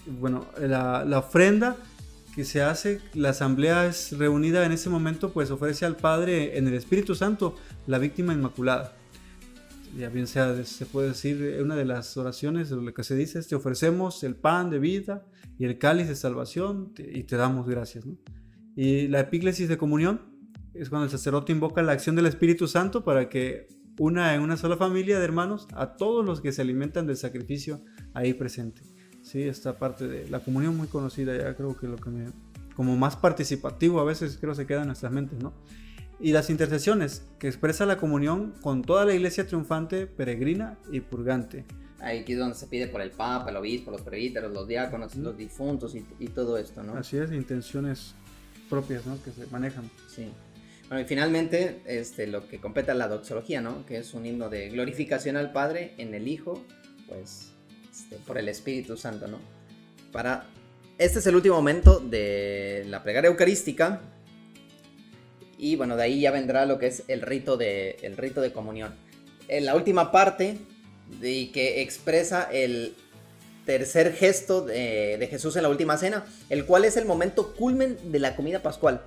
Bueno, 0.05 0.47
la, 0.59 1.05
ofrenda 1.17 1.77
que 2.35 2.45
se 2.45 2.61
hace, 2.61 3.01
la 3.13 3.29
asamblea 3.29 3.87
es 3.87 4.17
reunida 4.17 4.65
en 4.65 4.71
ese 4.71 4.89
momento, 4.89 5.31
pues 5.31 5.51
ofrece 5.51 5.85
al 5.85 5.95
Padre 5.95 6.57
en 6.57 6.67
el 6.67 6.73
Espíritu 6.73 7.15
Santo 7.15 7.55
la 7.87 7.99
víctima 7.99 8.33
inmaculada. 8.33 8.93
Ya 9.97 10.09
bien 10.09 10.27
se 10.27 10.85
puede 10.85 11.09
decir, 11.09 11.59
una 11.61 11.75
de 11.75 11.85
las 11.85 12.15
oraciones, 12.17 12.69
lo 12.71 12.93
que 12.93 13.03
se 13.03 13.15
dice 13.15 13.39
es, 13.39 13.47
te 13.47 13.55
ofrecemos 13.55 14.23
el 14.23 14.35
pan 14.35 14.69
de 14.69 14.79
vida 14.79 15.25
y 15.57 15.65
el 15.65 15.77
cáliz 15.77 16.07
de 16.07 16.15
salvación 16.15 16.93
y 16.97 17.23
te 17.23 17.37
damos 17.37 17.67
gracias. 17.67 18.05
Y 18.75 19.07
la 19.07 19.21
epíclesis 19.21 19.67
de 19.69 19.77
comunión 19.77 20.21
es 20.73 20.89
cuando 20.89 21.05
el 21.05 21.11
sacerdote 21.11 21.51
invoca 21.51 21.81
la 21.81 21.93
acción 21.93 22.15
del 22.15 22.27
Espíritu 22.27 22.67
Santo 22.67 23.03
para 23.03 23.29
que 23.29 23.67
una 23.99 24.35
en 24.35 24.41
una 24.41 24.57
sola 24.57 24.77
familia 24.77 25.19
de 25.19 25.25
hermanos 25.25 25.67
a 25.73 25.95
todos 25.95 26.25
los 26.25 26.41
que 26.41 26.51
se 26.51 26.61
alimentan 26.61 27.07
del 27.07 27.17
sacrificio 27.17 27.81
ahí 28.13 28.33
presente. 28.33 28.81
Sí, 29.23 29.43
esta 29.43 29.77
parte 29.77 30.07
de 30.07 30.29
la 30.29 30.39
comunión 30.39 30.77
muy 30.77 30.87
conocida 30.87 31.35
ya 31.35 31.55
creo 31.55 31.77
que 31.77 31.87
lo 31.87 31.97
que 31.97 32.09
me... 32.09 32.31
como 32.75 32.95
más 32.95 33.15
participativo 33.15 33.99
a 33.99 34.05
veces 34.05 34.37
creo 34.39 34.55
se 34.55 34.65
queda 34.65 34.81
en 34.81 34.87
nuestras 34.87 35.11
mentes, 35.11 35.39
¿no? 35.39 35.53
Y 36.19 36.31
las 36.31 36.49
intercesiones, 36.49 37.27
que 37.37 37.47
expresa 37.47 37.85
la 37.85 37.97
comunión 37.97 38.53
con 38.61 38.81
toda 38.81 39.05
la 39.05 39.13
iglesia 39.13 39.45
triunfante, 39.45 40.07
peregrina 40.07 40.77
y 40.91 41.01
purgante. 41.01 41.65
Aquí 41.99 42.33
es 42.33 42.39
donde 42.39 42.55
se 42.55 42.67
pide 42.67 42.87
por 42.87 43.01
el 43.01 43.11
Papa, 43.11 43.49
el 43.49 43.55
Obispo, 43.57 43.91
los 43.91 44.01
presbíteros, 44.01 44.51
los 44.51 44.67
diáconos, 44.67 45.15
los 45.15 45.37
difuntos 45.37 45.95
y, 45.95 46.27
todo 46.27 46.57
esto, 46.57 46.81
¿no? 46.83 46.93
Así 46.93 47.17
es, 47.17 47.31
intenciones 47.31 48.15
propias, 48.69 49.05
¿no? 49.05 49.21
Que 49.23 49.31
se 49.31 49.45
manejan. 49.47 49.89
Sí. 50.07 50.31
Bueno, 50.87 51.01
y 51.01 51.05
finalmente, 51.05 51.81
este, 51.85 52.27
lo 52.27 52.47
que 52.47 52.59
compete 52.61 52.91
a 52.91 52.93
la 52.93 53.09
doxología, 53.09 53.59
¿no? 53.59 53.85
Que 53.85 53.97
es 53.97 54.13
un 54.13 54.25
himno 54.25 54.49
de 54.49 54.69
glorificación 54.69 55.35
al 55.35 55.51
Padre 55.51 55.93
en 55.97 56.13
el 56.13 56.29
Hijo, 56.29 56.63
pues 57.09 57.51
este, 57.91 58.15
por 58.25 58.37
el 58.37 58.47
Espíritu 58.47 58.95
Santo, 58.95 59.27
¿no? 59.27 59.39
Para... 60.11 60.45
Este 60.97 61.19
es 61.19 61.27
el 61.27 61.35
último 61.35 61.55
momento 61.55 61.99
de 61.99 62.83
la 62.87 63.03
plegaria 63.03 63.29
eucarística. 63.29 64.01
Y 65.57 65.75
bueno, 65.75 65.95
de 65.97 66.03
ahí 66.03 66.21
ya 66.21 66.31
vendrá 66.31 66.65
lo 66.65 66.79
que 66.79 66.87
es 66.87 67.03
el 67.07 67.21
rito 67.21 67.57
de, 67.57 67.97
el 68.01 68.15
rito 68.15 68.41
de 68.41 68.51
comunión. 68.51 68.95
En 69.47 69.65
la 69.65 69.75
última 69.75 70.11
parte, 70.11 70.57
de, 71.19 71.51
que 71.51 71.81
expresa 71.81 72.49
el 72.51 72.95
tercer 73.65 74.13
gesto 74.13 74.65
de, 74.65 75.17
de 75.19 75.27
Jesús 75.27 75.55
en 75.57 75.63
la 75.63 75.69
última 75.69 75.97
cena, 75.97 76.25
el 76.49 76.65
cual 76.65 76.85
es 76.85 76.95
el 76.95 77.05
momento 77.05 77.53
culmen 77.53 77.97
de 78.11 78.19
la 78.19 78.35
comida 78.35 78.63
pascual 78.63 79.01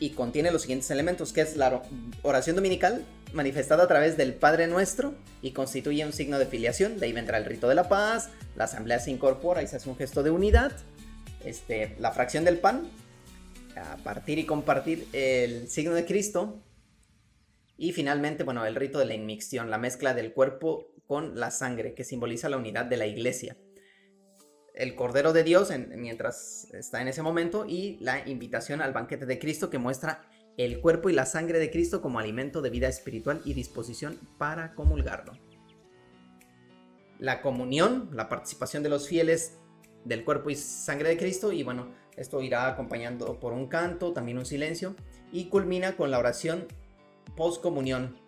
y 0.00 0.10
contiene 0.10 0.50
los 0.50 0.62
siguientes 0.62 0.90
elementos, 0.90 1.32
que 1.32 1.42
es 1.42 1.56
la 1.56 1.82
oración 2.22 2.56
dominical 2.56 3.04
manifestada 3.32 3.84
a 3.84 3.86
través 3.86 4.16
del 4.16 4.34
Padre 4.34 4.66
Nuestro 4.66 5.14
y 5.42 5.52
constituye 5.52 6.04
un 6.04 6.12
signo 6.12 6.38
de 6.38 6.46
filiación, 6.46 6.98
de 6.98 7.06
ahí 7.06 7.12
vendrá 7.12 7.38
el 7.38 7.44
rito 7.44 7.68
de 7.68 7.74
la 7.74 7.88
paz, 7.88 8.30
la 8.56 8.64
asamblea 8.64 8.98
se 8.98 9.10
incorpora 9.10 9.62
y 9.62 9.68
se 9.68 9.76
hace 9.76 9.88
un 9.88 9.96
gesto 9.96 10.22
de 10.22 10.30
unidad, 10.30 10.72
este, 11.44 11.94
la 12.00 12.10
fracción 12.12 12.44
del 12.44 12.58
pan, 12.58 12.88
a 13.76 13.98
partir 13.98 14.38
y 14.38 14.46
compartir 14.46 15.06
el 15.12 15.68
signo 15.68 15.94
de 15.94 16.04
Cristo. 16.04 16.60
Y 17.76 17.92
finalmente, 17.92 18.42
bueno, 18.42 18.66
el 18.66 18.74
rito 18.74 18.98
de 18.98 19.04
la 19.04 19.14
inmixción, 19.14 19.70
la 19.70 19.78
mezcla 19.78 20.12
del 20.12 20.32
cuerpo 20.32 20.88
con 21.06 21.38
la 21.38 21.50
sangre, 21.50 21.94
que 21.94 22.04
simboliza 22.04 22.48
la 22.48 22.56
unidad 22.56 22.86
de 22.86 22.96
la 22.96 23.06
iglesia 23.06 23.56
el 24.80 24.94
Cordero 24.94 25.34
de 25.34 25.44
Dios 25.44 25.70
mientras 25.94 26.68
está 26.72 27.02
en 27.02 27.08
ese 27.08 27.20
momento 27.22 27.66
y 27.66 27.98
la 28.00 28.26
invitación 28.26 28.80
al 28.80 28.94
banquete 28.94 29.26
de 29.26 29.38
Cristo 29.38 29.68
que 29.68 29.78
muestra 29.78 30.22
el 30.56 30.80
cuerpo 30.80 31.10
y 31.10 31.12
la 31.12 31.26
sangre 31.26 31.58
de 31.58 31.70
Cristo 31.70 32.00
como 32.00 32.18
alimento 32.18 32.62
de 32.62 32.70
vida 32.70 32.88
espiritual 32.88 33.42
y 33.44 33.52
disposición 33.52 34.18
para 34.38 34.74
comulgarlo. 34.74 35.34
La 37.18 37.42
comunión, 37.42 38.08
la 38.14 38.30
participación 38.30 38.82
de 38.82 38.88
los 38.88 39.06
fieles 39.06 39.58
del 40.06 40.24
cuerpo 40.24 40.48
y 40.48 40.54
sangre 40.54 41.10
de 41.10 41.18
Cristo 41.18 41.52
y 41.52 41.62
bueno, 41.62 41.92
esto 42.16 42.40
irá 42.40 42.66
acompañando 42.66 43.38
por 43.38 43.52
un 43.52 43.68
canto, 43.68 44.14
también 44.14 44.38
un 44.38 44.46
silencio 44.46 44.96
y 45.30 45.50
culmina 45.50 45.94
con 45.94 46.10
la 46.10 46.18
oración 46.18 46.66
post 47.36 47.62
comunión 47.62 48.18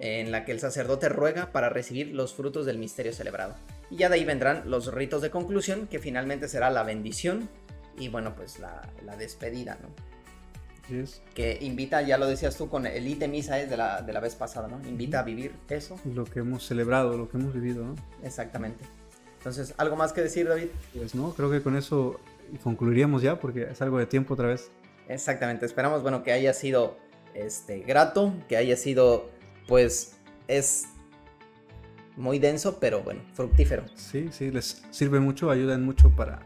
en 0.00 0.32
la 0.32 0.46
que 0.46 0.52
el 0.52 0.60
sacerdote 0.60 1.10
ruega 1.10 1.52
para 1.52 1.68
recibir 1.68 2.14
los 2.14 2.34
frutos 2.34 2.64
del 2.64 2.78
misterio 2.78 3.12
celebrado. 3.12 3.56
Y 3.90 3.96
ya 3.96 4.08
de 4.08 4.16
ahí 4.16 4.24
vendrán 4.24 4.70
los 4.70 4.92
ritos 4.92 5.22
de 5.22 5.30
conclusión, 5.30 5.86
que 5.86 5.98
finalmente 5.98 6.48
será 6.48 6.70
la 6.70 6.82
bendición 6.82 7.48
y 7.98 8.08
bueno, 8.08 8.34
pues 8.34 8.58
la, 8.58 8.82
despedida, 9.18 9.78
¿no? 9.82 9.88
Que 11.34 11.58
invita, 11.60 12.00
ya 12.00 12.16
lo 12.16 12.26
decías 12.26 12.56
tú 12.56 12.70
con 12.70 12.86
el 12.86 13.06
ítem 13.06 13.30
misa 13.30 13.60
es 13.60 13.68
de 13.68 13.76
la, 13.76 14.00
de 14.00 14.12
la 14.12 14.20
vez 14.20 14.34
pasada, 14.34 14.68
¿no? 14.68 14.80
Invita 14.88 15.20
a 15.20 15.22
vivir 15.22 15.52
eso. 15.68 16.00
Lo 16.14 16.24
que 16.24 16.38
hemos 16.38 16.66
celebrado, 16.66 17.16
lo 17.18 17.28
que 17.28 17.36
hemos 17.36 17.52
vivido, 17.52 17.84
¿no? 17.84 17.94
Exactamente. 18.22 18.84
Entonces, 19.36 19.74
¿algo 19.76 19.96
más 19.96 20.12
que 20.12 20.22
decir, 20.22 20.48
David? 20.48 20.68
Pues 20.94 21.14
no, 21.14 21.34
creo 21.34 21.50
que 21.50 21.62
con 21.62 21.76
eso 21.76 22.18
concluiríamos 22.62 23.20
ya, 23.20 23.38
porque 23.38 23.68
es 23.70 23.82
algo 23.82 23.98
de 23.98 24.06
tiempo 24.06 24.34
otra 24.34 24.48
vez. 24.48 24.70
Exactamente, 25.08 25.66
esperamos, 25.66 26.02
bueno, 26.02 26.22
que 26.22 26.32
haya 26.32 26.52
sido 26.54 26.96
este, 27.34 27.80
grato, 27.80 28.32
que 28.48 28.56
haya 28.56 28.76
sido, 28.76 29.28
pues, 29.66 30.16
es 30.48 30.86
muy 32.18 32.38
denso, 32.38 32.78
pero 32.80 33.02
bueno, 33.02 33.20
fructífero. 33.32 33.84
Sí, 33.94 34.28
sí, 34.30 34.50
les 34.50 34.82
sirve 34.90 35.20
mucho, 35.20 35.50
ayudan 35.50 35.84
mucho 35.84 36.10
para 36.10 36.40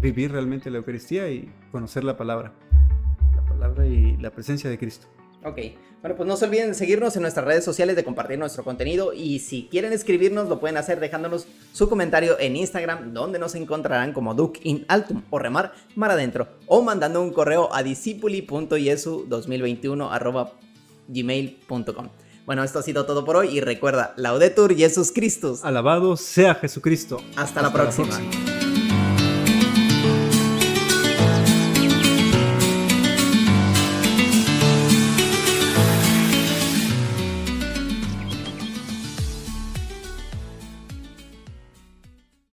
vivir 0.00 0.32
realmente 0.32 0.70
la 0.70 0.78
Eucaristía 0.78 1.28
y 1.30 1.52
conocer 1.72 2.04
la 2.04 2.16
palabra. 2.16 2.54
La 3.34 3.44
palabra 3.44 3.86
y 3.86 4.16
la 4.16 4.30
presencia 4.30 4.70
de 4.70 4.78
Cristo. 4.78 5.08
Ok, 5.44 5.58
bueno, 6.02 6.16
pues 6.16 6.26
no 6.28 6.36
se 6.36 6.44
olviden 6.44 6.68
de 6.68 6.74
seguirnos 6.74 7.16
en 7.16 7.22
nuestras 7.22 7.46
redes 7.46 7.64
sociales, 7.64 7.96
de 7.96 8.04
compartir 8.04 8.38
nuestro 8.38 8.62
contenido 8.62 9.14
y 9.14 9.38
si 9.38 9.68
quieren 9.70 9.90
escribirnos 9.92 10.48
lo 10.48 10.60
pueden 10.60 10.76
hacer 10.76 11.00
dejándonos 11.00 11.46
su 11.72 11.88
comentario 11.88 12.38
en 12.38 12.56
Instagram, 12.56 13.14
donde 13.14 13.38
nos 13.38 13.54
encontrarán 13.54 14.12
como 14.12 14.34
Duke 14.34 14.60
in 14.64 14.84
Altum 14.88 15.22
o 15.30 15.38
Remar 15.38 15.72
Mar 15.96 16.10
Adentro, 16.10 16.48
o 16.66 16.82
mandando 16.82 17.22
un 17.22 17.32
correo 17.32 17.74
a 17.74 17.82
discipuli.yesu2021 17.82 20.50
gmail.com. 21.08 22.08
Bueno, 22.50 22.64
esto 22.64 22.80
ha 22.80 22.82
sido 22.82 23.06
todo 23.06 23.24
por 23.24 23.36
hoy 23.36 23.56
y 23.56 23.60
recuerda, 23.60 24.12
Laudetur 24.16 24.74
Jesus 24.74 25.12
Christus. 25.12 25.62
Alabado 25.62 26.16
sea 26.16 26.56
Jesucristo. 26.56 27.22
Hasta, 27.36 27.62
la 27.62 27.72
próxima. 27.72 28.10